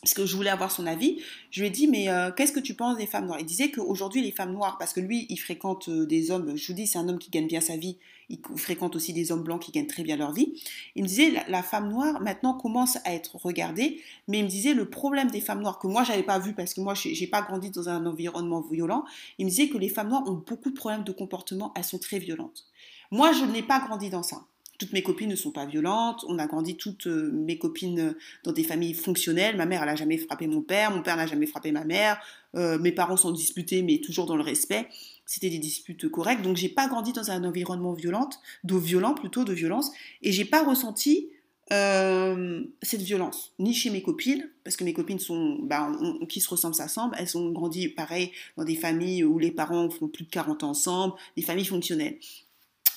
parce 0.00 0.14
que 0.14 0.24
je 0.24 0.34
voulais 0.34 0.50
avoir 0.50 0.70
son 0.70 0.86
avis, 0.86 1.20
je 1.50 1.60
lui 1.60 1.66
ai 1.66 1.70
dit, 1.70 1.86
mais 1.86 2.08
euh, 2.08 2.30
qu'est-ce 2.30 2.52
que 2.52 2.60
tu 2.60 2.74
penses 2.74 2.96
des 2.96 3.06
femmes 3.06 3.26
noires? 3.26 3.38
Il 3.38 3.46
disait 3.46 3.70
qu'aujourd'hui, 3.70 4.22
les 4.22 4.30
femmes 4.30 4.52
noires, 4.52 4.78
parce 4.78 4.94
que 4.94 5.00
lui, 5.00 5.26
il 5.28 5.36
fréquente 5.36 5.90
des 5.90 6.30
hommes, 6.30 6.56
je 6.56 6.66
vous 6.68 6.72
dis, 6.72 6.86
c'est 6.86 6.98
un 6.98 7.08
homme 7.08 7.18
qui 7.18 7.30
gagne 7.30 7.46
bien 7.46 7.60
sa 7.60 7.76
vie, 7.76 7.98
il 8.30 8.38
fréquente 8.56 8.96
aussi 8.96 9.12
des 9.12 9.30
hommes 9.30 9.42
blancs 9.42 9.60
qui 9.60 9.72
gagnent 9.72 9.86
très 9.86 10.02
bien 10.02 10.16
leur 10.16 10.32
vie. 10.32 10.54
Il 10.94 11.02
me 11.02 11.08
disait, 11.08 11.32
la, 11.48 11.62
femme 11.62 11.90
noire, 11.90 12.20
maintenant, 12.22 12.54
commence 12.54 12.96
à 13.04 13.12
être 13.12 13.36
regardée, 13.36 14.00
mais 14.26 14.38
il 14.38 14.44
me 14.44 14.48
disait, 14.48 14.72
le 14.72 14.88
problème 14.88 15.30
des 15.30 15.40
femmes 15.40 15.60
noires, 15.60 15.78
que 15.78 15.86
moi, 15.86 16.02
j'avais 16.02 16.22
pas 16.22 16.38
vu, 16.38 16.54
parce 16.54 16.72
que 16.72 16.80
moi, 16.80 16.94
j'ai 16.94 17.26
pas 17.26 17.42
grandi 17.42 17.70
dans 17.70 17.90
un 17.90 18.06
environnement 18.06 18.62
violent, 18.62 19.04
il 19.38 19.44
me 19.44 19.50
disait 19.50 19.68
que 19.68 19.76
les 19.76 19.90
femmes 19.90 20.08
noires 20.08 20.26
ont 20.26 20.42
beaucoup 20.46 20.70
de 20.70 20.76
problèmes 20.76 21.04
de 21.04 21.12
comportement, 21.12 21.72
elles 21.76 21.84
sont 21.84 21.98
très 21.98 22.18
violentes. 22.18 22.64
Moi, 23.10 23.32
je 23.32 23.44
n'ai 23.44 23.62
pas 23.62 23.80
grandi 23.80 24.08
dans 24.08 24.22
ça 24.22 24.46
toutes 24.80 24.94
mes 24.94 25.02
copines 25.02 25.28
ne 25.28 25.36
sont 25.36 25.50
pas 25.50 25.66
violentes. 25.66 26.24
On 26.26 26.38
a 26.38 26.46
grandi 26.46 26.76
toutes 26.76 27.06
euh, 27.06 27.30
mes 27.32 27.58
copines 27.58 28.16
dans 28.44 28.52
des 28.52 28.64
familles 28.64 28.94
fonctionnelles. 28.94 29.56
Ma 29.56 29.66
mère, 29.66 29.82
elle 29.82 29.88
n'a 29.88 29.94
jamais 29.94 30.16
frappé 30.16 30.46
mon 30.46 30.62
père. 30.62 30.90
Mon 30.90 31.02
père 31.02 31.16
n'a 31.16 31.26
jamais 31.26 31.46
frappé 31.46 31.70
ma 31.70 31.84
mère. 31.84 32.18
Euh, 32.56 32.78
mes 32.78 32.90
parents 32.90 33.18
sont 33.18 33.30
disputés, 33.30 33.82
mais 33.82 33.98
toujours 33.98 34.26
dans 34.26 34.36
le 34.36 34.42
respect 34.42 34.88
c'était 35.26 35.50
des 35.50 35.58
disputes 35.58 36.08
correctes. 36.08 36.42
Donc 36.42 36.56
j'ai 36.56 36.68
pas 36.68 36.88
grandi 36.88 37.12
dans 37.12 37.30
un 37.30 37.44
environnement 37.44 37.92
violent, 37.92 38.28
de 38.64 38.76
violent 38.76 39.14
plutôt 39.14 39.44
de 39.44 39.52
violence, 39.52 39.92
et 40.22 40.32
j'ai 40.32 40.44
pas 40.44 40.64
ressenti 40.64 41.28
euh, 41.72 42.64
cette 42.82 43.02
violence, 43.02 43.52
ni 43.60 43.72
chez 43.72 43.90
mes 43.90 44.02
copines, 44.02 44.50
parce 44.64 44.74
que 44.74 44.82
mes 44.82 44.92
copines 44.92 45.20
sont, 45.20 45.60
bah, 45.62 45.92
qui 46.28 46.40
se 46.40 46.48
ressemblent 46.48 46.74
s'assemblent, 46.74 47.14
elles 47.16 47.38
ont 47.38 47.52
grandi 47.52 47.88
pareil 47.88 48.32
dans 48.56 48.64
des 48.64 48.74
familles 48.74 49.22
où 49.22 49.38
les 49.38 49.52
parents 49.52 49.88
font 49.88 50.08
plus 50.08 50.24
de 50.24 50.30
40 50.30 50.64
ans 50.64 50.70
ensemble, 50.70 51.14
des 51.36 51.42
familles 51.42 51.64
fonctionnelles. 51.64 52.18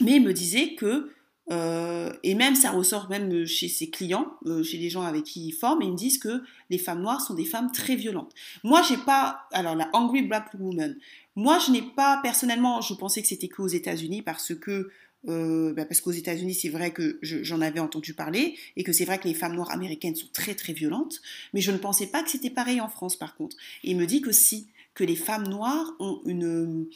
Mais 0.01 0.13
ils 0.13 0.23
me 0.23 0.33
disaient 0.33 0.73
que 0.73 1.11
euh, 1.51 2.13
et 2.23 2.35
même 2.35 2.55
ça 2.55 2.71
ressort 2.71 3.09
même 3.09 3.45
chez 3.45 3.67
ses 3.67 3.89
clients, 3.89 4.37
euh, 4.45 4.63
chez 4.63 4.77
les 4.77 4.89
gens 4.89 5.01
avec 5.01 5.25
qui 5.25 5.47
ils 5.47 5.51
forment, 5.51 5.81
ils 5.81 5.91
me 5.91 5.97
disent 5.97 6.17
que 6.17 6.41
les 6.69 6.77
femmes 6.77 7.01
noires 7.01 7.21
sont 7.21 7.33
des 7.33 7.45
femmes 7.45 7.71
très 7.71 7.95
violentes. 7.95 8.33
Moi, 8.63 8.81
j'ai 8.87 8.97
pas, 8.97 9.47
alors 9.51 9.75
la 9.75 9.89
Angry 9.93 10.21
Black 10.21 10.53
Woman, 10.57 10.95
moi, 11.35 11.59
je 11.59 11.71
n'ai 11.71 11.81
pas, 11.81 12.19
personnellement, 12.21 12.79
je 12.81 12.93
pensais 12.93 13.21
que 13.21 13.27
c'était 13.27 13.49
qu'aux 13.49 13.67
États-Unis 13.67 14.21
parce 14.21 14.55
que, 14.55 14.89
euh, 15.27 15.73
bah, 15.73 15.85
parce 15.85 15.99
qu'aux 15.99 16.11
États-Unis, 16.11 16.53
c'est 16.53 16.69
vrai 16.69 16.91
que 16.91 17.19
j'en 17.21 17.59
avais 17.59 17.79
entendu 17.79 18.13
parler 18.13 18.55
et 18.77 18.83
que 18.83 18.93
c'est 18.93 19.05
vrai 19.05 19.19
que 19.19 19.27
les 19.27 19.33
femmes 19.33 19.55
noires 19.55 19.71
américaines 19.71 20.15
sont 20.15 20.29
très 20.31 20.55
très 20.55 20.73
violentes, 20.73 21.21
mais 21.53 21.61
je 21.61 21.71
ne 21.71 21.77
pensais 21.77 22.07
pas 22.07 22.23
que 22.23 22.29
c'était 22.29 22.49
pareil 22.49 22.79
en 22.79 22.89
France 22.89 23.15
par 23.17 23.35
contre. 23.35 23.57
Et 23.83 23.91
il 23.91 23.97
me 23.97 24.05
dit 24.05 24.21
que 24.21 24.31
si, 24.31 24.67
que 24.93 25.03
les 25.03 25.15
femmes 25.15 25.47
noires 25.47 25.93
ont 25.99 26.21
une, 26.25 26.87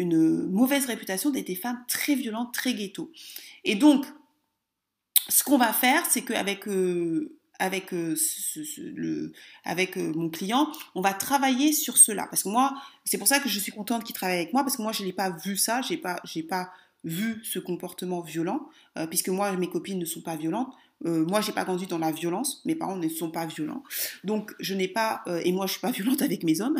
une 0.00 0.50
mauvaise 0.50 0.86
réputation 0.86 1.30
d'être 1.30 1.46
des 1.46 1.54
femmes 1.54 1.84
très 1.88 2.14
violentes, 2.14 2.52
très 2.52 2.74
ghetto. 2.74 3.12
Et 3.64 3.74
donc, 3.74 4.06
ce 5.28 5.44
qu'on 5.44 5.58
va 5.58 5.72
faire, 5.72 6.04
c'est 6.06 6.22
qu'avec 6.22 6.66
euh, 6.66 7.36
avec, 7.60 7.92
euh, 7.92 8.16
le, 8.78 9.32
avec 9.64 9.96
euh, 9.96 10.12
mon 10.14 10.30
client, 10.30 10.72
on 10.94 11.02
va 11.02 11.12
travailler 11.12 11.72
sur 11.72 11.98
cela. 11.98 12.26
Parce 12.26 12.42
que 12.42 12.48
moi, 12.48 12.74
c'est 13.04 13.18
pour 13.18 13.28
ça 13.28 13.38
que 13.38 13.48
je 13.48 13.58
suis 13.60 13.70
contente 13.70 14.02
qu'il 14.02 14.14
travaille 14.14 14.38
avec 14.38 14.52
moi, 14.52 14.62
parce 14.62 14.76
que 14.76 14.82
moi, 14.82 14.92
je 14.92 15.04
n'ai 15.04 15.12
pas 15.12 15.30
vu 15.30 15.56
ça, 15.56 15.82
je 15.82 15.92
n'ai 15.92 15.98
pas, 15.98 16.22
pas 16.48 16.72
vu 17.04 17.40
ce 17.44 17.58
comportement 17.58 18.20
violent, 18.20 18.68
euh, 18.98 19.06
puisque 19.06 19.28
moi, 19.28 19.52
mes 19.56 19.68
copines 19.68 19.98
ne 19.98 20.04
sont 20.04 20.22
pas 20.22 20.36
violentes. 20.36 20.72
moi, 21.02 21.40
j'ai 21.40 21.52
pas 21.52 21.64
grandi 21.64 21.86
dans 21.86 21.98
la 21.98 22.12
violence. 22.12 22.62
Mes 22.66 22.74
parents 22.74 22.96
ne 22.96 23.08
sont 23.08 23.30
pas 23.30 23.46
violents, 23.46 23.82
donc 24.22 24.52
je 24.60 24.74
n'ai 24.74 24.86
pas 24.86 25.24
et 25.44 25.50
moi 25.50 25.64
je 25.66 25.72
suis 25.72 25.80
pas 25.80 25.90
violente 25.98 26.20
avec 26.20 26.44
mes 26.44 26.60
hommes, 26.60 26.76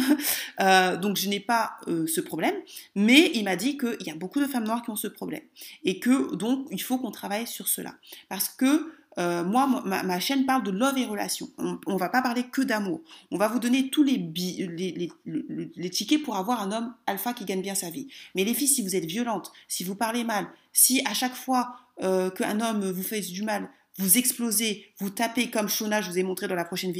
donc 1.00 1.16
je 1.16 1.26
n'ai 1.30 1.40
pas 1.40 1.78
ce 1.86 2.20
problème. 2.20 2.54
Mais 2.94 3.30
il 3.32 3.44
m'a 3.44 3.56
dit 3.56 3.78
qu'il 3.78 4.06
y 4.06 4.10
a 4.10 4.14
beaucoup 4.14 4.40
de 4.40 4.46
femmes 4.46 4.64
noires 4.64 4.82
qui 4.82 4.90
ont 4.90 4.96
ce 4.96 5.08
problème 5.08 5.44
et 5.84 6.00
que 6.00 6.34
donc 6.34 6.68
il 6.70 6.82
faut 6.82 6.98
qu'on 6.98 7.10
travaille 7.10 7.46
sur 7.46 7.66
cela 7.66 7.94
parce 8.28 8.50
que 8.50 8.92
euh, 9.18 9.42
moi, 9.44 9.66
ma, 9.84 10.20
chaîne 10.20 10.46
parle 10.46 10.62
de 10.62 10.70
love 10.70 10.96
et 10.96 11.04
relation. 11.04 11.50
On 11.58 11.94
ne 11.94 11.98
va 11.98 12.08
pas 12.08 12.22
parler 12.22 12.44
que 12.44 12.62
d'amour. 12.62 13.00
On 13.30 13.38
va 13.38 13.48
vous 13.48 13.58
donner 13.58 13.90
tous 13.90 14.02
les, 14.02 14.16
les, 14.16 15.90
tickets 15.90 16.22
pour 16.22 16.36
avoir 16.36 16.62
un 16.62 16.72
homme 16.72 16.94
alpha 17.06 17.32
qui 17.32 17.44
gagne 17.44 17.62
bien 17.62 17.74
sa 17.74 17.90
vie. 17.90 18.08
Mais 18.34 18.44
les 18.44 18.54
filles, 18.54 18.68
si 18.68 18.82
vous 18.82 18.94
êtes 18.94 19.06
violente, 19.06 19.52
si 19.68 19.82
vous 19.82 19.96
parlez 19.96 20.24
mal, 20.24 20.46
si 20.72 21.02
à 21.06 21.14
chaque 21.14 21.34
fois 21.34 21.74
euh, 22.02 22.30
qu'un 22.30 22.60
homme 22.60 22.88
vous 22.90 23.02
fait 23.02 23.20
du 23.20 23.42
mal, 23.42 23.68
vous 23.98 24.16
explosez, 24.16 24.86
vous 25.00 25.10
tapez 25.10 25.50
comme 25.50 25.68
Shona, 25.68 26.00
je 26.00 26.10
vous 26.10 26.18
ai 26.18 26.22
montré 26.22 26.46
dans 26.48 26.54
la 26.54 26.64
prochaine 26.64 26.94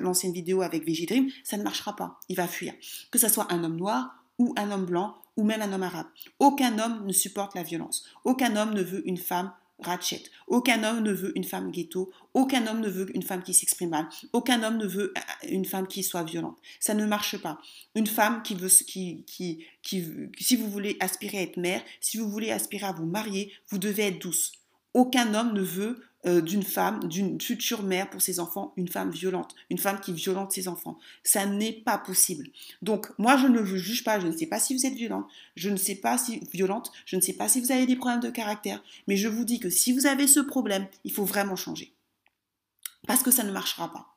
l'ancienne 0.00 0.32
vidéo 0.32 0.62
avec 0.62 0.84
Dream, 0.84 1.28
ça 1.44 1.56
ne 1.56 1.62
marchera 1.62 1.94
pas. 1.94 2.18
Il 2.28 2.36
va 2.36 2.48
fuir. 2.48 2.72
Que 3.10 3.18
ce 3.18 3.28
soit 3.28 3.52
un 3.52 3.62
homme 3.62 3.76
noir 3.76 4.24
ou 4.38 4.54
un 4.56 4.70
homme 4.70 4.86
blanc 4.86 5.16
ou 5.36 5.44
même 5.44 5.62
un 5.62 5.72
homme 5.72 5.82
arabe. 5.82 6.06
Aucun 6.38 6.78
homme 6.78 7.06
ne 7.06 7.12
supporte 7.12 7.54
la 7.54 7.62
violence. 7.62 8.04
Aucun 8.24 8.56
homme 8.56 8.74
ne 8.74 8.82
veut 8.82 9.06
une 9.06 9.18
femme 9.18 9.52
ratchet. 9.82 10.22
Aucun 10.46 10.82
homme 10.84 11.02
ne 11.02 11.12
veut 11.12 11.36
une 11.36 11.44
femme 11.44 11.70
ghetto. 11.70 12.10
Aucun 12.34 12.66
homme 12.66 12.80
ne 12.80 12.88
veut 12.88 13.14
une 13.14 13.22
femme 13.22 13.42
qui 13.42 13.54
s'exprime 13.54 13.90
mal. 13.90 14.08
Aucun 14.32 14.62
homme 14.62 14.76
ne 14.76 14.86
veut 14.86 15.12
une 15.48 15.64
femme 15.64 15.86
qui 15.86 16.02
soit 16.02 16.22
violente. 16.22 16.58
Ça 16.78 16.94
ne 16.94 17.06
marche 17.06 17.36
pas. 17.38 17.58
Une 17.94 18.06
femme 18.06 18.42
qui 18.42 18.54
veut, 18.54 18.68
qui, 18.68 19.24
qui, 19.26 19.64
qui, 19.82 20.04
si 20.38 20.56
vous 20.56 20.70
voulez 20.70 20.96
aspirer 21.00 21.38
à 21.38 21.42
être 21.42 21.56
mère, 21.56 21.82
si 22.00 22.18
vous 22.18 22.30
voulez 22.30 22.50
aspirer 22.50 22.86
à 22.86 22.92
vous 22.92 23.06
marier, 23.06 23.52
vous 23.68 23.78
devez 23.78 24.08
être 24.08 24.20
douce. 24.20 24.52
Aucun 24.94 25.34
homme 25.34 25.52
ne 25.52 25.62
veut 25.62 26.02
euh, 26.26 26.42
d'une 26.42 26.62
femme, 26.62 27.08
d'une 27.08 27.40
future 27.40 27.82
mère 27.82 28.10
pour 28.10 28.20
ses 28.20 28.40
enfants, 28.40 28.74
une 28.76 28.88
femme 28.88 29.10
violente, 29.10 29.54
une 29.70 29.78
femme 29.78 30.00
qui 30.00 30.12
violente 30.12 30.52
ses 30.52 30.68
enfants. 30.68 30.98
Ça 31.24 31.46
n'est 31.46 31.72
pas 31.72 31.96
possible. 31.96 32.48
Donc, 32.82 33.08
moi, 33.18 33.38
je 33.38 33.46
ne 33.46 33.58
vous 33.58 33.78
juge 33.78 34.04
pas. 34.04 34.20
Je 34.20 34.26
ne 34.26 34.36
sais 34.36 34.46
pas 34.46 34.60
si 34.60 34.74
vous 34.76 34.84
êtes 34.84 34.94
violente. 34.94 35.26
Je 35.56 35.70
ne 35.70 35.76
sais 35.76 35.94
pas 35.94 36.18
si 36.18 36.40
violente. 36.52 36.92
Je 37.06 37.16
ne 37.16 37.22
sais 37.22 37.32
pas 37.32 37.48
si 37.48 37.60
vous 37.60 37.72
avez 37.72 37.86
des 37.86 37.96
problèmes 37.96 38.20
de 38.20 38.28
caractère. 38.28 38.82
Mais 39.08 39.16
je 39.16 39.28
vous 39.28 39.44
dis 39.44 39.60
que 39.60 39.70
si 39.70 39.92
vous 39.92 40.06
avez 40.06 40.26
ce 40.26 40.40
problème, 40.40 40.86
il 41.04 41.12
faut 41.12 41.24
vraiment 41.24 41.56
changer. 41.56 41.94
Parce 43.06 43.22
que 43.22 43.30
ça 43.30 43.42
ne 43.42 43.52
marchera 43.52 43.90
pas. 43.90 44.14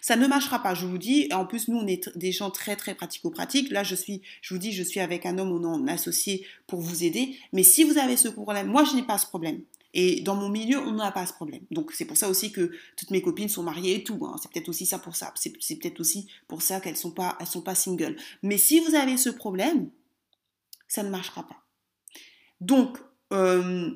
Ça 0.00 0.16
ne 0.16 0.26
marchera 0.26 0.62
pas, 0.62 0.74
je 0.74 0.86
vous 0.86 0.98
dis. 0.98 1.28
En 1.32 1.44
plus, 1.44 1.68
nous, 1.68 1.78
on 1.78 1.86
est 1.86 2.16
des 2.16 2.32
gens 2.32 2.50
très, 2.50 2.76
très 2.76 2.94
pratico-pratiques. 2.94 3.70
Là, 3.70 3.82
je 3.82 3.94
suis, 3.94 4.22
je 4.42 4.54
vous 4.54 4.60
dis, 4.60 4.72
je 4.72 4.82
suis 4.82 5.00
avec 5.00 5.26
un 5.26 5.38
homme, 5.38 5.50
on 5.50 5.86
est 5.86 5.92
associé 5.92 6.46
pour 6.66 6.80
vous 6.80 7.04
aider. 7.04 7.36
Mais 7.52 7.62
si 7.62 7.84
vous 7.84 7.98
avez 7.98 8.16
ce 8.16 8.28
problème, 8.28 8.68
moi, 8.68 8.84
je 8.84 8.94
n'ai 8.94 9.02
pas 9.02 9.18
ce 9.18 9.26
problème. 9.26 9.62
Et 9.98 10.20
dans 10.20 10.34
mon 10.34 10.50
milieu, 10.50 10.78
on 10.78 10.92
n'a 10.92 11.10
pas 11.10 11.24
ce 11.24 11.32
problème. 11.32 11.62
Donc, 11.70 11.90
c'est 11.92 12.04
pour 12.04 12.18
ça 12.18 12.28
aussi 12.28 12.52
que 12.52 12.70
toutes 12.98 13.10
mes 13.10 13.22
copines 13.22 13.48
sont 13.48 13.62
mariées 13.62 13.94
et 13.94 14.04
tout. 14.04 14.26
Hein. 14.26 14.36
C'est 14.38 14.52
peut-être 14.52 14.68
aussi 14.68 14.84
ça 14.84 14.98
pour 14.98 15.16
ça. 15.16 15.32
C'est, 15.36 15.50
peut-être 15.78 16.00
aussi 16.00 16.28
pour 16.48 16.60
ça 16.60 16.82
qu'elles 16.82 16.98
sont 16.98 17.12
pas, 17.12 17.34
elles 17.40 17.46
sont 17.46 17.62
pas 17.62 17.74
singles. 17.74 18.14
Mais 18.42 18.58
si 18.58 18.78
vous 18.80 18.94
avez 18.94 19.16
ce 19.16 19.30
problème, 19.30 19.88
ça 20.86 21.02
ne 21.02 21.08
marchera 21.08 21.46
pas. 21.46 21.62
Donc, 22.60 22.98
euh, 23.32 23.90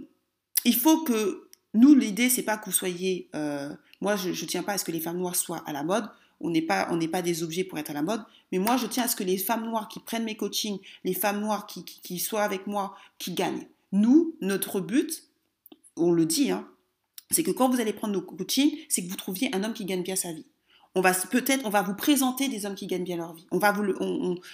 il 0.65 0.75
faut 0.75 1.05
que 1.05 1.51
nous, 1.75 1.95
l'idée, 1.95 2.31
c'est 2.31 2.45
pas 2.45 2.57
que 2.57 2.65
vous 2.65 2.73
soyez. 2.73 3.29
Euh, 3.35 3.69
moi, 4.01 4.17
je 4.17 4.31
ne 4.31 4.49
tiens 4.49 4.63
pas 4.63 4.73
à 4.73 4.79
ce 4.79 4.87
que 4.87 4.93
les 4.93 5.01
femmes 5.01 5.19
noires 5.19 5.37
soient 5.37 5.63
à 5.67 5.73
la 5.75 5.83
mode. 5.83 6.09
On 6.41 6.49
n'est 6.49 6.63
pas, 6.63 6.89
on 6.91 6.97
n'est 6.97 7.09
pas 7.09 7.21
des 7.21 7.43
objets 7.43 7.65
pour 7.65 7.79
être 7.79 7.91
à 7.91 7.95
la 7.95 8.01
mode. 8.01 8.25
Mais 8.53 8.59
moi, 8.59 8.79
je 8.79 8.87
tiens 8.87 9.05
à 9.05 9.09
ce 9.09 9.17
que 9.17 9.25
les 9.25 9.37
femmes 9.37 9.67
noires 9.67 9.89
qui 9.89 10.01
prennent 10.01 10.25
mes 10.25 10.39
coachings, 10.39 10.79
les 11.05 11.13
femmes 11.13 11.43
noires 11.43 11.67
qui, 11.67 11.85
qui, 11.85 12.19
soient 12.19 12.43
avec 12.43 12.67
moi, 12.67 12.97
qui 13.19 13.33
gagnent. 13.35 13.67
Nous, 13.93 14.35
notre 14.41 14.81
but, 14.81 15.30
on 15.97 16.13
le 16.13 16.27
dit, 16.27 16.51
hein, 16.51 16.69
c'est 17.31 17.43
que 17.43 17.51
quand 17.51 17.69
vous 17.69 17.81
allez 17.81 17.93
prendre 17.93 18.13
nos 18.13 18.23
coachings, 18.23 18.77
c'est 18.89 19.05
que 19.05 19.09
vous 19.09 19.17
trouviez 19.17 19.55
un 19.55 19.65
homme 19.65 19.75
qui 19.75 19.85
gagne 19.85 20.03
bien 20.03 20.17
sa 20.17 20.33
vie 20.33 20.50
on 20.97 21.01
va 21.01 21.13
peut-être, 21.13 21.65
on 21.65 21.71
va 21.71 21.83
vous 21.83 21.95
présenter 21.95 22.49
des 22.49 22.67
hommes 22.67 22.75
qui 22.75 22.89
gagnent 22.89 23.05
bien 23.05 23.17
leur 23.17 23.33
vie. 23.33 23.47
On 23.53 23.59
va 23.59 23.71
vous, 23.71 23.85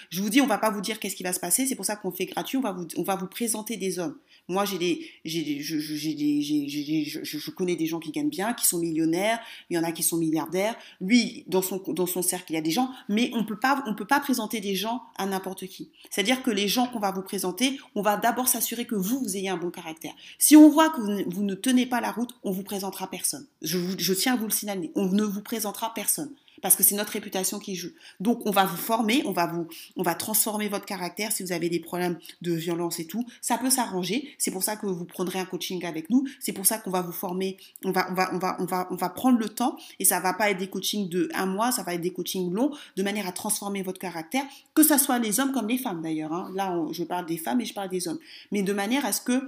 je 0.09 0.21
vous 0.21 0.29
dis, 0.29 0.39
on 0.39 0.45
va 0.45 0.59
pas 0.59 0.69
vous 0.69 0.81
dire 0.81 0.99
qu'est-ce 0.99 1.15
qui 1.15 1.23
va 1.23 1.33
se 1.33 1.39
passer. 1.39 1.65
C'est 1.65 1.75
pour 1.75 1.85
ça 1.85 1.95
qu'on 1.95 2.11
fait 2.11 2.25
gratuit. 2.25 2.57
On 2.57 2.61
va 2.61 2.73
vous, 2.73 2.87
on 2.95 3.01
va 3.01 3.15
vous 3.15 3.27
présenter 3.27 3.75
des 3.75 3.97
hommes. 3.97 4.15
Moi, 4.47 4.63
j'ai 4.63 4.77
des, 4.77 5.01
j'ai 5.25 5.59
je, 5.59 5.79
je, 5.79 7.51
connais 7.51 7.75
des 7.75 7.87
gens 7.87 7.99
qui 7.99 8.11
gagnent 8.11 8.29
bien, 8.29 8.53
qui 8.53 8.65
sont 8.65 8.77
millionnaires. 8.77 9.39
Il 9.69 9.75
y 9.75 9.79
en 9.79 9.83
a 9.83 9.91
qui 9.91 10.03
sont 10.03 10.15
milliardaires. 10.15 10.75
Lui, 11.01 11.43
dans 11.47 11.63
son, 11.63 11.81
dans 11.87 12.05
son 12.05 12.21
cercle, 12.21 12.51
il 12.51 12.55
y 12.55 12.57
a 12.57 12.61
des 12.61 12.71
gens, 12.71 12.91
mais 13.09 13.31
on 13.33 13.43
peut 13.43 13.59
pas, 13.59 13.83
on 13.87 13.95
peut 13.95 14.05
pas 14.05 14.19
présenter 14.19 14.61
des 14.61 14.75
gens 14.75 15.01
à 15.17 15.25
n'importe 15.25 15.65
qui. 15.65 15.89
C'est-à-dire 16.11 16.43
que 16.43 16.51
les 16.51 16.67
gens 16.67 16.87
qu'on 16.87 16.99
va 16.99 17.11
vous 17.11 17.23
présenter, 17.23 17.77
on 17.95 18.01
va 18.01 18.15
d'abord 18.15 18.47
s'assurer 18.47 18.85
que 18.85 18.95
vous, 18.95 19.19
vous 19.19 19.35
ayez 19.35 19.49
un 19.49 19.57
bon 19.57 19.71
caractère. 19.71 20.13
Si 20.37 20.55
on 20.55 20.69
voit 20.69 20.89
que 20.91 21.01
vous, 21.01 21.29
vous 21.29 21.43
ne 21.43 21.55
tenez 21.55 21.87
pas 21.87 21.99
la 21.99 22.11
route, 22.11 22.33
on 22.43 22.51
vous 22.51 22.63
présentera 22.63 23.09
personne. 23.09 23.45
Je, 23.63 23.79
je 23.97 24.13
tiens 24.13 24.35
à 24.35 24.37
vous 24.37 24.45
le 24.45 24.51
signaler. 24.51 24.91
On 24.95 25.07
ne 25.07 25.23
vous 25.23 25.41
présentera 25.41 25.93
personne 25.93 26.27
parce 26.61 26.75
que 26.75 26.83
c'est 26.83 26.95
notre 26.95 27.11
réputation 27.11 27.59
qui 27.59 27.75
joue. 27.75 27.91
Donc 28.19 28.45
on 28.45 28.51
va 28.51 28.65
vous 28.65 28.77
former, 28.77 29.23
on 29.25 29.31
va 29.31 29.47
vous 29.47 29.67
on 29.95 30.03
va 30.03 30.15
transformer 30.15 30.69
votre 30.69 30.85
caractère 30.85 31.31
si 31.31 31.43
vous 31.43 31.51
avez 31.51 31.69
des 31.69 31.79
problèmes 31.79 32.17
de 32.41 32.53
violence 32.53 32.99
et 32.99 33.07
tout, 33.07 33.25
ça 33.41 33.57
peut 33.57 33.69
s'arranger. 33.69 34.35
C'est 34.37 34.51
pour 34.51 34.63
ça 34.63 34.75
que 34.75 34.85
vous 34.85 35.05
prendrez 35.05 35.39
un 35.39 35.45
coaching 35.45 35.85
avec 35.85 36.09
nous, 36.09 36.27
c'est 36.39 36.53
pour 36.53 36.65
ça 36.65 36.77
qu'on 36.77 36.91
va 36.91 37.01
vous 37.01 37.11
former, 37.11 37.57
on 37.83 37.91
va 37.91 38.09
on 38.11 38.13
va 38.13 38.33
on 38.33 38.37
va 38.37 38.57
on 38.59 38.65
va 38.65 38.87
on 38.91 38.95
va 38.95 39.09
prendre 39.09 39.37
le 39.39 39.49
temps 39.49 39.77
et 39.99 40.05
ça 40.05 40.19
va 40.19 40.33
pas 40.33 40.49
être 40.49 40.57
des 40.57 40.69
coachings 40.69 41.09
de 41.09 41.29
un 41.33 41.45
mois, 41.45 41.71
ça 41.71 41.83
va 41.83 41.93
être 41.93 42.01
des 42.01 42.13
coachings 42.13 42.51
longs 42.51 42.71
de 42.95 43.03
manière 43.03 43.27
à 43.27 43.31
transformer 43.31 43.81
votre 43.81 43.99
caractère, 43.99 44.43
que 44.73 44.83
ce 44.83 44.97
soit 44.97 45.19
les 45.19 45.39
hommes 45.39 45.51
comme 45.51 45.67
les 45.67 45.77
femmes 45.77 46.01
d'ailleurs 46.01 46.33
hein. 46.33 46.51
Là 46.55 46.75
je 46.91 47.03
parle 47.03 47.25
des 47.25 47.37
femmes 47.37 47.61
et 47.61 47.65
je 47.65 47.73
parle 47.73 47.89
des 47.89 48.07
hommes, 48.07 48.19
mais 48.51 48.63
de 48.63 48.73
manière 48.73 49.05
à 49.05 49.11
ce 49.11 49.21
que 49.21 49.47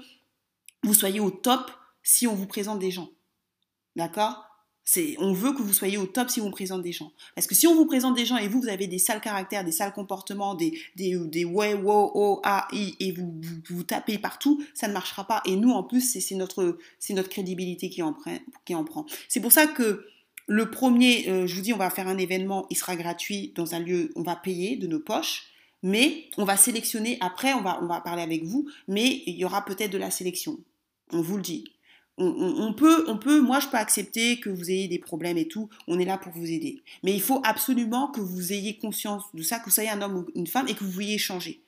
vous 0.83 0.93
soyez 0.93 1.19
au 1.19 1.31
top 1.31 1.71
si 2.03 2.27
on 2.27 2.35
vous 2.35 2.47
présente 2.47 2.79
des 2.79 2.91
gens. 2.91 3.09
D'accord? 3.95 4.48
On 5.19 5.34
veut 5.34 5.54
que 5.54 5.62
vous 5.62 5.73
soyez 5.73 5.97
au 5.97 6.06
top 6.06 6.30
si 6.30 6.41
on 6.41 6.52
présente 6.52 6.82
des 6.82 6.91
gens. 6.91 7.12
Parce 7.36 7.47
que 7.47 7.56
si 7.56 7.67
on 7.67 7.75
vous 7.75 7.86
présente 7.86 8.15
des 8.15 8.25
gens 8.25 8.38
et 8.38 8.47
vous, 8.47 8.62
vous 8.62 8.69
avez 8.69 8.88
des 8.88 8.99
sales 8.99 9.21
caractères, 9.21 9.63
des 9.63 9.71
sales 9.71 9.93
comportements, 9.93 10.56
des, 10.56 10.80
des, 10.95 11.17
des 11.17 11.45
ouais, 11.45 11.73
wow, 11.73 12.12
oh, 12.13 12.41
ah, 12.43 12.67
i, 12.71 12.95
et 12.99 13.12
vous, 13.12 13.39
vous, 13.69 13.84
tapez 13.84 14.17
partout, 14.17 14.63
ça 14.73 14.88
ne 14.88 14.93
marchera 14.93 15.25
pas. 15.25 15.41
Et 15.45 15.56
nous, 15.56 15.71
en 15.71 15.84
plus, 15.84 16.02
c'est 16.02 16.36
notre, 16.36 16.78
notre 17.12 17.30
crédibilité 17.30 17.89
qui 17.89 18.02
en, 18.02 18.15
qui 18.65 18.75
en 18.75 18.84
prend. 18.84 19.06
C'est 19.28 19.41
pour 19.41 19.52
ça 19.52 19.67
que 19.67 20.06
le 20.47 20.71
premier, 20.71 21.30
euh, 21.30 21.45
je 21.45 21.56
vous 21.56 21.62
dis, 21.62 21.73
on 21.73 21.78
va 21.78 21.89
faire 21.89 22.08
un 22.08 22.17
événement, 22.17 22.65
il 22.69 22.78
sera 22.78 22.95
gratuit 22.95 23.54
dans 23.56 23.75
un 23.75 23.80
lieu, 23.80 24.12
on 24.15 24.23
va 24.23 24.36
payer 24.36 24.78
de 24.78 24.88
nos 24.88 24.99
poches. 24.99 25.43
Mais 25.82 26.25
on 26.38 26.43
va 26.43 26.58
sélectionner, 26.58 27.17
après 27.21 27.54
on 27.54 27.62
va, 27.62 27.80
on 27.82 27.88
va 27.88 28.02
parler 28.02 28.21
avec 28.21 28.43
vous, 28.43 28.69
mais 28.89 29.23
il 29.25 29.36
y 29.36 29.45
aura 29.45 29.63
peut-être 29.63 29.91
de 29.91 29.97
la 29.97 30.12
sélection. 30.12 30.58
On 31.13 31.21
vous 31.21 31.38
le 31.38 31.41
dit 31.41 31.63
on, 32.19 32.73
peut, 32.73 33.05
on 33.08 33.17
peut, 33.17 33.39
moi 33.41 33.60
je 33.60 33.67
peux 33.67 33.77
accepter 33.77 34.39
que 34.39 34.49
vous 34.49 34.69
ayez 34.69 34.88
des 34.88 34.99
problèmes 34.99 35.38
et 35.38 35.47
tout, 35.47 35.69
on 35.88 35.99
est 35.99 36.05
là 36.05 36.17
pour 36.17 36.34
vous 36.34 36.51
aider. 36.51 36.82
Mais 37.03 37.13
il 37.13 37.21
faut 37.21 37.41
absolument 37.43 38.08
que 38.08 38.21
vous 38.21 38.53
ayez 38.53 38.77
conscience 38.77 39.23
de 39.34 39.41
ça, 39.41 39.60
que 39.60 39.65
vous 39.65 39.71
soyez 39.71 39.89
un 39.89 40.01
homme 40.01 40.17
ou 40.17 40.25
une 40.36 40.47
femme 40.47 40.67
et 40.67 40.73
que 40.73 40.84
vous 40.84 40.91
vouliez 40.91 41.17
changer. 41.17 41.62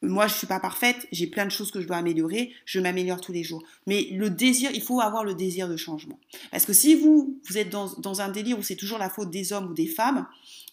Moi, 0.00 0.28
je 0.28 0.34
suis 0.34 0.46
pas 0.46 0.60
parfaite, 0.60 1.08
j'ai 1.10 1.26
plein 1.26 1.44
de 1.44 1.50
choses 1.50 1.72
que 1.72 1.80
je 1.80 1.86
dois 1.88 1.96
améliorer, 1.96 2.52
je 2.64 2.78
m'améliore 2.78 3.20
tous 3.20 3.32
les 3.32 3.42
jours. 3.42 3.64
Mais 3.88 4.08
le 4.12 4.30
désir, 4.30 4.70
il 4.72 4.80
faut 4.80 5.00
avoir 5.00 5.24
le 5.24 5.34
désir 5.34 5.68
de 5.68 5.76
changement. 5.76 6.20
Parce 6.52 6.64
que 6.64 6.72
si 6.72 6.94
vous, 6.94 7.40
vous 7.48 7.58
êtes 7.58 7.70
dans, 7.70 7.92
dans 7.98 8.20
un 8.20 8.28
délire 8.28 8.56
où 8.58 8.62
c'est 8.62 8.76
toujours 8.76 8.98
la 8.98 9.10
faute 9.10 9.30
des 9.30 9.52
hommes 9.52 9.70
ou 9.72 9.74
des 9.74 9.88
femmes, 9.88 10.26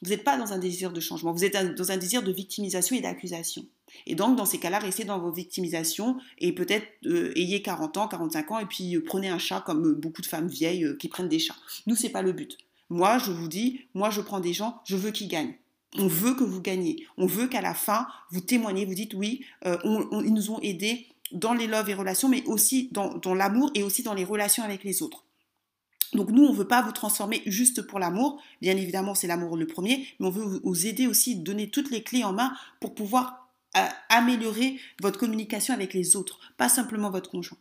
vous 0.03 0.12
n'êtes 0.12 0.23
pas 0.23 0.38
dans 0.38 0.53
un 0.53 0.60
désir 0.60 0.93
de 0.93 0.99
changement, 0.99 1.34
vous 1.34 1.43
êtes 1.43 1.75
dans 1.75 1.91
un 1.91 1.97
désir 1.97 2.21
de 2.21 2.31
victimisation 2.31 2.95
et 2.95 3.01
d'accusation. 3.01 3.65
Et 4.05 4.15
donc, 4.15 4.36
dans 4.36 4.45
ces 4.45 4.60
cas-là, 4.60 4.79
restez 4.79 5.03
dans 5.03 5.19
vos 5.19 5.31
victimisations 5.31 6.17
et 6.39 6.53
peut-être 6.53 6.88
euh, 7.05 7.31
ayez 7.36 7.62
40 7.62 7.97
ans, 7.97 8.08
45 8.08 8.51
ans 8.51 8.60
et 8.60 8.65
puis 8.65 8.95
euh, 8.95 9.03
prenez 9.05 9.29
un 9.29 9.38
chat 9.38 9.62
comme 9.62 9.86
euh, 9.86 9.93
beaucoup 9.93 10.21
de 10.21 10.27
femmes 10.27 10.47
vieilles 10.47 10.95
qui 10.97 11.08
prennent 11.08 11.29
des 11.29 11.39
chats. 11.39 11.55
Nous, 11.88 11.95
c'est 11.95 12.10
pas 12.10 12.21
le 12.21 12.31
but. 12.31 12.58
Moi, 12.89 13.17
je 13.17 13.31
vous 13.31 13.47
dis, 13.47 13.81
moi, 13.93 14.10
je 14.10 14.21
prends 14.21 14.39
des 14.39 14.53
gens, 14.53 14.81
je 14.86 14.95
veux 14.95 15.12
qu'ils 15.12 15.27
gagnent. 15.27 15.55
On 15.97 16.08
veut 16.08 16.36
que 16.36 16.43
vous 16.43 16.62
gagnez. 16.62 17.05
On 17.17 17.25
veut 17.25 17.47
qu'à 17.47 17.62
la 17.62 17.73
fin, 17.73 18.08
vous 18.29 18.41
témoignez, 18.41 18.86
vous 18.86 18.95
dites 18.95 19.13
oui, 19.13 19.45
ils 19.63 20.34
nous 20.34 20.51
ont 20.51 20.60
aidés 20.60 21.08
dans 21.31 21.53
les 21.53 21.67
loves 21.67 21.89
et 21.89 21.93
relations, 21.93 22.27
mais 22.27 22.43
aussi 22.45 22.89
dans, 22.91 23.15
dans 23.15 23.34
l'amour 23.34 23.71
et 23.75 23.84
aussi 23.84 24.03
dans 24.03 24.13
les 24.13 24.25
relations 24.25 24.63
avec 24.63 24.84
les 24.84 25.01
autres. 25.01 25.25
Donc 26.15 26.29
nous, 26.29 26.45
on 26.45 26.51
ne 26.51 26.58
veut 26.58 26.67
pas 26.67 26.81
vous 26.81 26.91
transformer 26.91 27.41
juste 27.45 27.81
pour 27.81 27.99
l'amour. 27.99 28.41
Bien 28.62 28.75
évidemment, 28.77 29.15
c'est 29.15 29.27
l'amour 29.27 29.58
le 29.58 29.67
premier, 29.67 30.08
mais 30.19 30.27
on 30.27 30.31
veut 30.31 30.60
vous 30.63 30.88
aider 30.88 31.08
aussi, 31.08 31.36
donner 31.36 31.69
toutes 31.69 31.91
les 31.91 32.03
clés 32.03 32.23
en 32.23 32.34
main 32.34 32.53
pour 32.79 32.95
pouvoir 32.95 33.44
améliorer 34.09 34.79
votre 35.01 35.19
communication 35.19 35.73
avec 35.73 35.93
les 35.93 36.15
autres, 36.15 36.39
pas 36.57 36.69
simplement 36.69 37.09
votre 37.09 37.29
conjoint. 37.29 37.57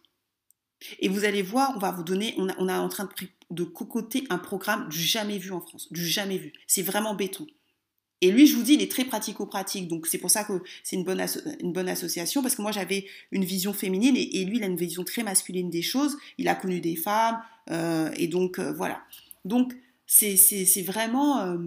Et 1.01 1.09
vous 1.09 1.25
allez 1.25 1.43
voir, 1.43 1.73
on 1.77 1.79
va 1.79 1.91
vous 1.91 2.03
donner, 2.03 2.35
on, 2.37 2.69
est 2.69 2.73
en 2.73 2.89
train 2.89 3.09
de, 3.51 3.65
cocoter 3.65 4.25
un 4.31 4.39
programme 4.39 4.89
du 4.89 4.99
jamais 4.99 5.39
vu 5.39 5.51
en 5.53 5.61
France, 5.61 5.93
du 5.93 6.07
jamais 6.07 6.39
vu. 6.39 6.53
C'est 6.67 6.83
vraiment 6.83 7.15
béton. 7.15 7.47
Et 8.21 8.31
lui, 8.31 8.47
je 8.47 8.57
vous 8.57 8.63
dis, 8.63 8.75
il 8.75 8.83
est 8.83 8.91
très 8.91 9.05
pratico-pratique. 9.05 9.89
Donc, 9.89 10.07
c'est 10.07 10.19
pour 10.19 10.31
ça 10.31 10.45
que 10.45 10.63
c'est 10.83 10.97
une 10.97 11.05
bonne, 11.05 11.25
une 11.61 11.73
bonne 11.73 11.89
association, 11.89 12.43
parce 12.43 12.55
que 12.55 12.63
moi, 12.63 12.73
j'avais 12.73 13.07
une 13.33 13.45
vision 13.45 13.73
féminine 13.73 14.17
et, 14.17 14.45
lui, 14.45 14.59
il 14.59 14.63
a 14.63 14.67
une 14.67 14.77
vision 14.77 15.05
très 15.05 15.23
masculine 15.23 15.69
des 15.69 15.83
choses. 15.83 16.17
Il 16.39 16.49
a 16.49 16.55
connu 16.55 16.81
des 16.81 16.97
femmes, 16.97 17.43
euh, 17.71 18.11
et 18.17 18.29
donc, 18.29 18.59
euh, 18.59 18.73
voilà. 18.73 19.03
Donc, 19.45 19.75
c'est 20.07 20.83
vraiment, 20.87 21.41
euh, 21.41 21.59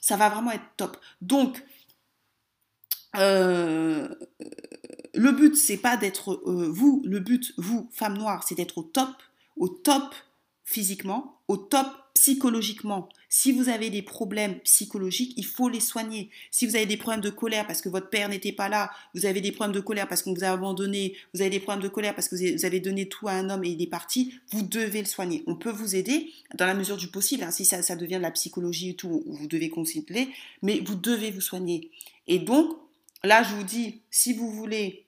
ça 0.00 0.16
va 0.16 0.28
vraiment 0.28 0.50
être 0.50 0.64
top. 0.76 0.96
Donc, 1.20 1.62
euh, 3.16 4.08
le 5.14 5.32
but, 5.32 5.56
c'est 5.56 5.78
pas 5.78 5.96
d'être 5.96 6.32
euh, 6.46 6.68
vous, 6.70 7.02
le 7.04 7.20
but, 7.20 7.54
vous, 7.56 7.88
femme 7.92 8.18
noire, 8.18 8.44
c'est 8.46 8.54
d'être 8.54 8.78
au 8.78 8.82
top, 8.82 9.10
au 9.56 9.68
top 9.68 10.14
physiquement, 10.64 11.40
au 11.48 11.56
top 11.56 11.86
psychologiquement. 12.14 13.08
Si 13.30 13.52
vous 13.52 13.68
avez 13.68 13.90
des 13.90 14.02
problèmes 14.02 14.58
psychologiques, 14.60 15.32
il 15.36 15.46
faut 15.46 15.68
les 15.68 15.80
soigner. 15.80 16.30
Si 16.50 16.66
vous 16.66 16.76
avez 16.76 16.84
des 16.84 16.96
problèmes 16.96 17.20
de 17.20 17.30
colère 17.30 17.66
parce 17.66 17.80
que 17.80 17.88
votre 17.88 18.10
père 18.10 18.28
n'était 18.28 18.52
pas 18.52 18.68
là, 18.68 18.90
vous 19.14 19.24
avez 19.24 19.40
des 19.40 19.52
problèmes 19.52 19.74
de 19.74 19.80
colère 19.80 20.08
parce 20.08 20.22
qu'on 20.22 20.34
vous 20.34 20.44
a 20.44 20.48
abandonné, 20.48 21.16
vous 21.32 21.40
avez 21.40 21.50
des 21.50 21.60
problèmes 21.60 21.82
de 21.82 21.88
colère 21.88 22.14
parce 22.14 22.28
que 22.28 22.36
vous 22.36 22.64
avez 22.64 22.80
donné 22.80 23.08
tout 23.08 23.28
à 23.28 23.32
un 23.32 23.48
homme 23.50 23.64
et 23.64 23.70
il 23.70 23.80
est 23.80 23.86
parti, 23.86 24.34
vous 24.50 24.62
devez 24.62 25.00
le 25.00 25.06
soigner. 25.06 25.42
On 25.46 25.54
peut 25.54 25.70
vous 25.70 25.94
aider 25.96 26.30
dans 26.56 26.66
la 26.66 26.74
mesure 26.74 26.96
du 26.96 27.08
possible. 27.08 27.44
Hein. 27.44 27.50
si 27.50 27.64
ça, 27.64 27.82
ça, 27.82 27.96
devient 27.96 28.16
de 28.16 28.22
la 28.22 28.30
psychologie 28.30 28.90
et 28.90 28.94
tout, 28.94 29.22
vous 29.26 29.46
devez 29.46 29.70
consulter, 29.70 30.28
mais 30.62 30.80
vous 30.80 30.96
devez 30.96 31.30
vous 31.30 31.40
soigner. 31.40 31.90
Et 32.26 32.38
donc, 32.38 32.76
là, 33.24 33.42
je 33.42 33.54
vous 33.54 33.64
dis, 33.64 34.02
si 34.10 34.32
vous 34.32 34.50
voulez 34.50 35.06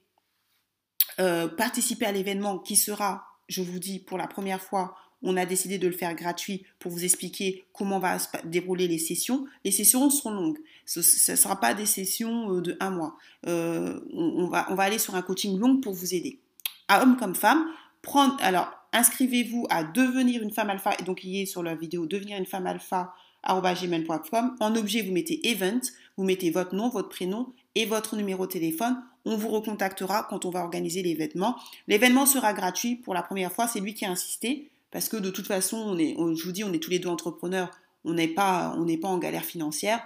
euh, 1.18 1.48
participer 1.48 2.06
à 2.06 2.12
l'événement 2.12 2.58
qui 2.58 2.76
sera, 2.76 3.24
je 3.48 3.62
vous 3.62 3.78
dis, 3.78 3.98
pour 3.98 4.18
la 4.18 4.26
première 4.26 4.60
fois, 4.60 4.96
on 5.22 5.36
a 5.36 5.44
décidé 5.44 5.78
de 5.78 5.86
le 5.86 5.92
faire 5.92 6.14
gratuit 6.14 6.64
pour 6.78 6.90
vous 6.90 7.04
expliquer 7.04 7.66
comment 7.72 7.98
va 7.98 8.18
se 8.18 8.28
dérouler 8.44 8.88
les 8.88 8.98
sessions. 8.98 9.44
Les 9.64 9.70
sessions 9.70 10.08
seront 10.08 10.30
longues. 10.30 10.58
Ce 10.86 11.00
ne 11.00 11.36
sera 11.36 11.60
pas 11.60 11.74
des 11.74 11.86
sessions 11.86 12.54
euh, 12.54 12.60
de 12.60 12.76
un 12.80 12.90
mois. 12.90 13.16
Euh, 13.46 14.00
on, 14.12 14.48
va, 14.48 14.64
aller 14.78 14.98
sur 14.98 15.14
un 15.14 15.22
coaching 15.22 15.58
long 15.58 15.80
pour 15.80 15.92
vous 15.92 16.14
aider. 16.14 16.40
À 16.88 17.02
homme 17.02 17.16
comme 17.16 17.34
femme, 17.34 17.66
prendre, 18.02 18.36
alors, 18.40 18.72
inscrivez-vous 18.92 19.66
à 19.68 19.84
devenir 19.84 20.42
une 20.42 20.52
femme 20.52 20.70
alpha, 20.70 20.94
et 20.98 21.02
donc 21.02 21.22
il 21.22 21.42
est 21.42 21.46
sur 21.46 21.62
la 21.62 21.74
vidéo 21.74 22.06
devenir 22.06 22.38
une 22.38 22.46
femme 22.46 22.66
alpha, 22.66 23.14
gmail.com. 23.46 24.56
En 24.58 24.76
objet, 24.76 25.02
vous 25.02 25.12
mettez 25.12 25.48
event, 25.48 25.80
vous 26.16 26.24
mettez 26.24 26.50
votre 26.50 26.74
nom, 26.74 26.88
votre 26.88 27.08
prénom 27.08 27.52
et 27.74 27.86
votre 27.86 28.16
numéro 28.16 28.46
de 28.46 28.52
téléphone. 28.52 29.02
On 29.24 29.36
vous 29.36 29.48
recontactera 29.48 30.26
quand 30.28 30.44
on 30.44 30.50
va 30.50 30.62
organiser 30.62 31.02
l'événement. 31.02 31.56
L'événement 31.88 32.26
sera 32.26 32.52
gratuit 32.52 32.96
pour 32.96 33.14
la 33.14 33.22
première 33.22 33.52
fois. 33.52 33.68
C'est 33.68 33.80
lui 33.80 33.94
qui 33.94 34.04
a 34.04 34.10
insisté 34.10 34.70
parce 34.90 35.08
que 35.08 35.16
de 35.16 35.30
toute 35.30 35.46
façon, 35.46 35.76
on 35.76 35.98
est, 35.98 36.16
je 36.34 36.44
vous 36.44 36.52
dis, 36.52 36.64
on 36.64 36.72
est 36.72 36.82
tous 36.82 36.90
les 36.90 36.98
deux 36.98 37.08
entrepreneurs. 37.08 37.70
On 38.04 38.14
n'est 38.14 38.28
pas, 38.28 38.74
on 38.78 38.84
n'est 38.84 38.96
pas 38.96 39.08
en 39.08 39.18
galère 39.18 39.44
financière. 39.44 40.00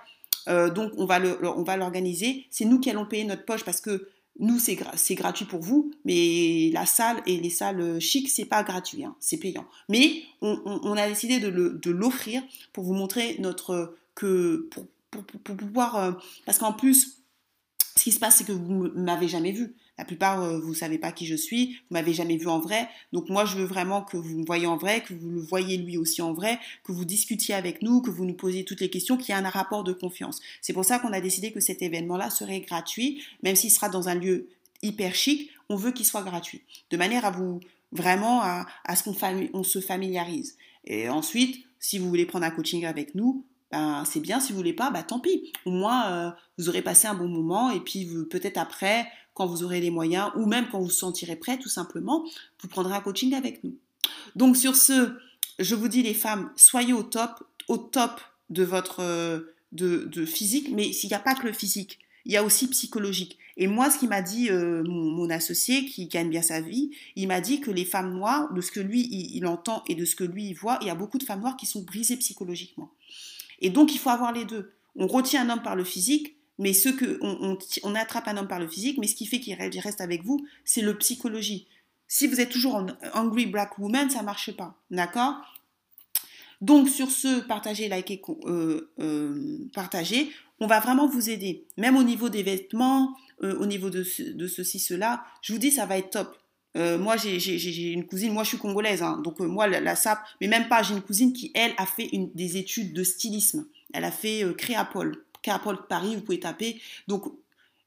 Euh, 0.49 0.69
donc 0.69 0.93
on 0.97 1.07
va 1.07 1.19
le, 1.19 1.39
on 1.47 1.63
va 1.63 1.77
l'organiser. 1.77 2.47
C'est 2.51 2.65
nous 2.65 2.81
qui 2.81 2.91
allons 2.91 3.07
payer 3.07 3.25
notre 3.25 3.45
poche 3.45 3.65
parce 3.65 3.81
que 3.81 4.09
nous 4.41 4.59
c'est, 4.59 4.77
c'est 4.97 5.15
gratuit 5.15 5.45
pour 5.45 5.61
vous, 5.61 5.93
mais 6.05 6.71
la 6.73 6.87
salle 6.87 7.23
et 7.25 7.37
les 7.37 7.51
salles 7.51 8.01
chics 8.01 8.29
c'est 8.29 8.45
pas 8.45 8.65
gratuit, 8.65 9.05
hein, 9.05 9.15
c'est 9.21 9.37
payant. 9.37 9.65
Mais 9.89 10.23
on, 10.43 10.97
a 10.97 11.09
décidé 11.09 11.39
de, 11.39 11.91
l'offrir 11.91 12.43
pour 12.73 12.85
vous 12.85 12.95
montrer 12.95 13.37
notre 13.39 13.97
que 14.17 14.69
pour, 14.73 14.87
pour, 15.11 15.25
pour 15.25 15.57
pouvoir 15.57 15.97
euh, 15.97 16.13
parce 16.47 16.59
qu'en 16.59 16.73
plus 16.73 17.24
ce 17.97 18.03
qui 18.03 18.13
se 18.13 18.19
passe, 18.19 18.37
c'est 18.37 18.45
que 18.45 18.53
vous 18.53 18.91
m'avez 18.95 19.29
jamais 19.29 19.53
vu. 19.53 19.75
La 19.99 20.05
plupart, 20.05 20.43
euh, 20.43 20.59
vous 20.59 20.75
savez 20.75 20.99
pas 20.99 21.13
qui 21.13 21.27
je 21.27 21.37
suis, 21.37 21.75
vous 21.89 21.95
m'avez 21.95 22.13
jamais 22.13 22.37
vu 22.37 22.49
en 22.49 22.59
vrai. 22.59 22.89
Donc 23.13 23.29
moi, 23.29 23.45
je 23.45 23.57
veux 23.57 23.65
vraiment 23.65 24.03
que 24.03 24.17
vous 24.17 24.39
me 24.39 24.45
voyez 24.45 24.67
en 24.67 24.77
vrai, 24.77 25.03
que 25.03 25.15
vous 25.15 25.31
le 25.31 25.41
voyez 25.41 25.77
lui 25.77 25.97
aussi 25.97 26.21
en 26.21 26.33
vrai, 26.33 26.59
que 26.83 26.91
vous 26.91 27.05
discutiez 27.05 27.55
avec 27.55 27.83
nous, 27.83 28.03
que 28.03 28.11
vous 28.11 28.25
nous 28.25 28.35
posiez 28.35 28.65
toutes 28.65 28.81
les 28.81 28.91
questions, 28.91 29.17
qu'il 29.17 29.33
y 29.33 29.39
ait 29.39 29.41
un 29.41 29.49
rapport 29.49 29.85
de 29.85 29.93
confiance. 29.93 30.41
C'est 30.61 30.73
pour 30.73 30.85
ça 30.85 30.99
qu'on 30.99 31.13
a 31.13 31.21
décidé 31.21 31.53
que 31.53 31.61
cet 31.61 31.83
événement-là 31.83 32.31
serait 32.31 32.61
gratuit, 32.61 33.23
même 33.45 33.55
s'il 33.55 33.71
sera 33.71 33.89
dans 33.89 34.09
un 34.09 34.17
lieu 34.17 34.49
hyper 34.83 35.15
chic, 35.15 35.51
on 35.69 35.77
veut 35.77 35.93
qu'il 35.93 36.05
soit 36.05 36.23
gratuit, 36.23 36.63
de 36.91 36.97
manière 36.97 37.25
à 37.25 37.31
vous 37.31 37.61
vraiment 37.93 38.43
à, 38.43 38.67
ce 38.97 39.05
qu'on 39.05 39.17
on 39.53 39.63
se 39.63 39.81
familiarise. 39.81 40.57
Et 40.85 41.09
ensuite, 41.09 41.65
si 41.79 41.99
vous 41.99 42.09
voulez 42.09 42.27
prendre 42.27 42.45
un 42.45 42.51
coaching 42.51 42.85
avec 42.85 43.15
nous, 43.15 43.45
ben, 43.75 44.05
c'est 44.05 44.21
bien. 44.21 44.41
Si 44.41 44.53
vous 44.53 44.59
voulez 44.59 44.73
pas, 44.73 44.91
bah, 44.91 45.03
tant 45.03 45.19
pis. 45.19 45.53
Au 45.65 45.71
moins, 45.71 46.07
euh, 46.07 46.31
vous 46.59 46.69
aurez 46.69 46.83
passé 46.83 47.09
un 47.09 47.15
bon 47.15 47.29
moment 47.29 47.71
et 47.71 47.81
puis 47.81 48.09
peut-être 48.31 48.59
après, 48.59 49.07
quand 49.35 49.47
vous 49.47 49.65
aurez 49.65 49.81
les 49.81 49.91
moyens 49.91 50.31
ou 50.37 50.47
même 50.47 50.67
quand 50.71 50.79
vous 50.79 50.85
vous 50.85 50.91
sentirez 50.91 51.37
prêt, 51.37 51.59
tout 51.59 51.69
simplement, 51.69 52.25
vous 52.61 52.69
prendrez 52.69 52.95
un 52.95 53.01
coaching 53.01 53.35
avec 53.35 53.65
nous. 53.65 53.77
Donc 54.37 54.57
sur 54.57 54.77
ce, 54.77 55.17
je 55.59 55.75
vous 55.75 55.89
dis 55.89 56.03
les 56.03 56.15
femmes, 56.15 56.51
soyez 56.57 56.93
au 56.93 57.03
top, 57.03 57.43
au 57.69 57.77
top 57.79 58.21
de 58.51 58.63
votre 58.63 59.01
euh, 59.01 59.41
de, 59.73 60.25
physique, 60.25 60.69
mais 60.71 60.93
s'il 60.93 61.09
n'y 61.09 61.15
a 61.15 61.21
pas 61.21 61.35
que 61.35 61.47
le 61.47 61.53
physique, 61.53 61.99
il 62.25 62.33
y 62.33 62.37
a 62.37 62.45
aussi 62.45 62.69
psychologique. 62.69 63.39
Et 63.57 63.67
moi, 63.67 63.91
ce 63.91 63.99
qu'il 63.99 64.09
m'a 64.09 64.23
dit 64.23 64.51
euh, 64.51 64.83
mon, 64.85 65.29
associé 65.31 65.85
qui 65.85 66.07
gagne 66.07 66.31
bien 66.31 66.43
sa 66.43 66.61
vie, 66.61 66.91
il 67.17 67.29
m'a 67.29 67.41
dit 67.41 67.61
que 67.61 67.71
les 67.71 67.85
femmes 67.85 68.15
noires, 68.15 68.53
de 68.53 68.61
ce 68.61 68.71
que 68.71 68.81
lui 68.81 69.09
il 69.11 69.47
entend 69.47 69.83
et 69.89 69.95
de 69.95 70.05
ce 70.05 70.15
que 70.15 70.25
lui 70.25 70.47
il 70.47 70.55
voit, 70.55 70.79
il 70.81 70.87
y 70.87 70.91
a 70.91 70.95
beaucoup 70.95 71.19
de 71.19 71.25
femmes 71.25 71.41
noires 71.41 71.57
qui 71.57 71.67
sont 71.67 71.83
brisées 71.83 72.17
psychologiquement. 72.17 72.91
Et 73.61 73.71
donc, 73.71 73.95
il 73.95 73.99
faut 73.99 74.11
avoir 74.11 74.33
les 74.33 74.45
deux. 74.45 74.73
On 74.97 75.07
retient 75.07 75.49
un 75.49 75.53
homme 75.53 75.63
par 75.63 75.77
le 75.77 75.85
physique, 75.85 76.37
mais 76.59 76.73
ce 76.73 76.89
que 76.89 77.19
on, 77.21 77.95
attrape 77.95 78.29
un 78.29 78.37
homme 78.37 78.49
par 78.49 78.61
le 78.61 78.69
physique, 78.69 78.99
mais 78.99 79.07
ce 79.07 79.15
qui 79.15 79.27
fait 79.27 79.41
qu'il 79.41 79.55
reste 79.55 80.01
avec 80.01 80.25
vous, 80.25 80.47
c'est 80.65 80.83
le 80.83 80.97
psychologie. 80.99 81.67
Si 82.07 82.27
vous 82.27 82.41
êtes 82.41 82.51
toujours 82.51 82.77
en 82.77 82.87
angry 83.13 83.47
black 83.47 83.79
woman, 83.79 84.09
ça 84.11 84.23
marche 84.23 84.53
pas, 84.53 84.79
d'accord? 84.91 85.37
Donc 86.61 86.89
sur 86.89 87.11
ce, 87.11 87.41
partagez, 87.41 87.89
likez, 87.89 88.23
euh, 88.47 88.91
euh, 89.01 89.69
partagez. 89.75 90.31
On 90.61 90.67
va 90.67 90.81
vraiment 90.81 91.09
vous 91.09 91.29
aider, 91.29 91.67
même 91.77 91.97
au 91.97 92.05
niveau 92.05 92.29
des 92.29 92.43
vêtements, 92.43 93.17
euh, 93.43 93.59
au 93.59 93.67
niveau 93.67 93.91
de, 93.91 94.05
ceci, 94.05 94.79
cela. 94.79 95.25
Je 95.43 95.53
vous 95.53 95.59
dis, 95.59 95.73
ça 95.73 95.87
va 95.87 95.99
être 95.99 96.11
top. 96.11 96.39
Moi, 96.75 97.17
j'ai 97.17 97.93
une 97.93 98.07
cousine, 98.07 98.33
moi 98.33 98.43
je 98.43 98.49
suis 98.49 98.59
congolaise, 98.59 99.03
hein, 99.03 99.21
donc 99.23 99.39
moi 99.41 99.67
la, 99.67 99.97
SAP, 99.97 100.19
mais 100.41 100.49
même 100.49 100.69
pas, 100.69 100.83
j'ai 100.83 100.95
une 100.95 101.03
cousine 101.03 101.33
qui, 101.33 101.53
elle, 101.55 101.73
a 101.77 101.87
fait 101.87 102.11
des 102.35 102.57
études 102.57 102.93
de 102.93 103.05
stylisme. 103.05 103.67
Elle 103.93 104.05
a 104.05 104.11
fait 104.11 104.45
Créapol. 104.57 105.25
Paul 105.63 105.87
Paris, 105.89 106.15
vous 106.17 106.23
pouvez 106.23 106.41
taper. 106.41 106.81
Donc, 107.09 107.25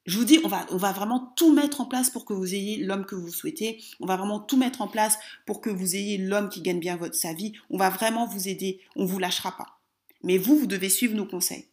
je 0.05 0.17
vous 0.17 0.25
dis, 0.25 0.39
on 0.43 0.47
va, 0.47 0.65
on 0.69 0.77
va 0.77 0.91
vraiment 0.91 1.33
tout 1.35 1.53
mettre 1.53 1.81
en 1.81 1.85
place 1.85 2.09
pour 2.09 2.23
que 2.23 2.33
vous 2.33 2.55
ayez 2.55 2.77
l'homme 2.77 3.05
que 3.05 3.15
vous 3.15 3.31
souhaitez. 3.31 3.83
On 3.99 4.05
va 4.05 4.15
vraiment 4.15 4.39
tout 4.39 4.57
mettre 4.57 4.81
en 4.81 4.87
place 4.87 5.17
pour 5.45 5.59
que 5.59 5.69
vous 5.69 5.95
ayez 5.95 6.17
l'homme 6.17 6.49
qui 6.49 6.61
gagne 6.61 6.79
bien 6.79 6.95
votre, 6.95 7.15
sa 7.15 7.33
vie. 7.33 7.53
On 7.69 7.77
va 7.77 7.89
vraiment 7.89 8.25
vous 8.25 8.47
aider. 8.47 8.79
On 8.95 9.03
ne 9.03 9.07
vous 9.07 9.19
lâchera 9.19 9.57
pas. 9.57 9.79
Mais 10.23 10.37
vous, 10.37 10.57
vous 10.57 10.67
devez 10.67 10.89
suivre 10.89 11.15
nos 11.15 11.25
conseils. 11.25 11.65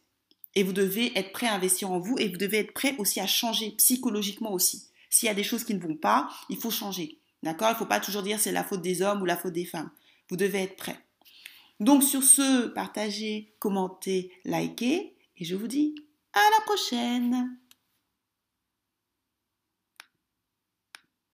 Et 0.53 0.63
vous 0.63 0.73
devez 0.73 1.17
être 1.17 1.31
prêt 1.31 1.47
à 1.47 1.53
investir 1.53 1.91
en 1.91 1.99
vous 1.99 2.17
et 2.17 2.27
vous 2.27 2.37
devez 2.37 2.59
être 2.59 2.73
prêt 2.73 2.95
aussi 2.97 3.19
à 3.19 3.27
changer 3.27 3.71
psychologiquement 3.71 4.53
aussi. 4.53 4.87
S'il 5.15 5.27
y 5.27 5.31
a 5.31 5.33
des 5.33 5.43
choses 5.43 5.63
qui 5.63 5.73
ne 5.73 5.79
vont 5.79 5.95
pas, 5.95 6.27
il 6.49 6.57
faut 6.57 6.71
changer. 6.71 7.21
D'accord? 7.41 7.69
Il 7.69 7.71
ne 7.71 7.77
faut 7.77 7.85
pas 7.85 8.01
toujours 8.01 8.21
dire 8.21 8.37
c'est 8.37 8.51
la 8.51 8.65
faute 8.65 8.81
des 8.81 9.01
hommes 9.01 9.21
ou 9.21 9.25
la 9.25 9.37
faute 9.37 9.53
des 9.53 9.63
femmes. 9.63 9.89
Vous 10.29 10.35
devez 10.35 10.63
être 10.63 10.75
prêt. 10.75 10.99
Donc 11.79 12.03
sur 12.03 12.21
ce, 12.21 12.67
partagez, 12.67 13.55
commentez, 13.59 14.33
likez. 14.43 15.15
Et 15.37 15.45
je 15.45 15.55
vous 15.55 15.67
dis 15.67 15.95
à 16.33 16.41
la 16.57 16.65
prochaine 16.65 17.57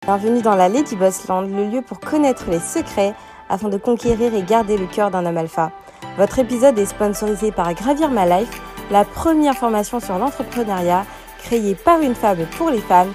Bienvenue 0.03 0.43
dans 0.43 0.57
la 0.57 0.69
Lady 0.69 0.97
Boss 0.97 1.29
Land, 1.29 1.43
le 1.43 1.71
lieu 1.71 1.83
pour 1.83 2.01
connaître 2.01 2.51
les 2.51 2.59
secrets 2.59 3.15
afin 3.49 3.69
de 3.69 3.79
conquérir 3.79 4.35
et 4.35 4.43
garder 4.43 4.77
le 4.77 4.89
cœur 4.89 5.13
d'un 5.13 5.25
homme 5.25 5.37
alpha. 5.37 5.71
Votre 6.17 6.41
épisode 6.41 6.77
est 6.81 6.87
sponsorisé 6.87 7.53
par 7.53 7.73
Gravir 7.75 8.11
My 8.11 8.29
Life, 8.29 8.61
la 8.91 9.05
première 9.05 9.57
formation 9.57 10.01
sur 10.01 10.19
l'entrepreneuriat 10.19 11.07
créée 11.39 11.77
par 11.77 12.01
une 12.01 12.17
femme 12.17 12.45
pour 12.57 12.71
les 12.71 12.81
femmes 12.81 13.15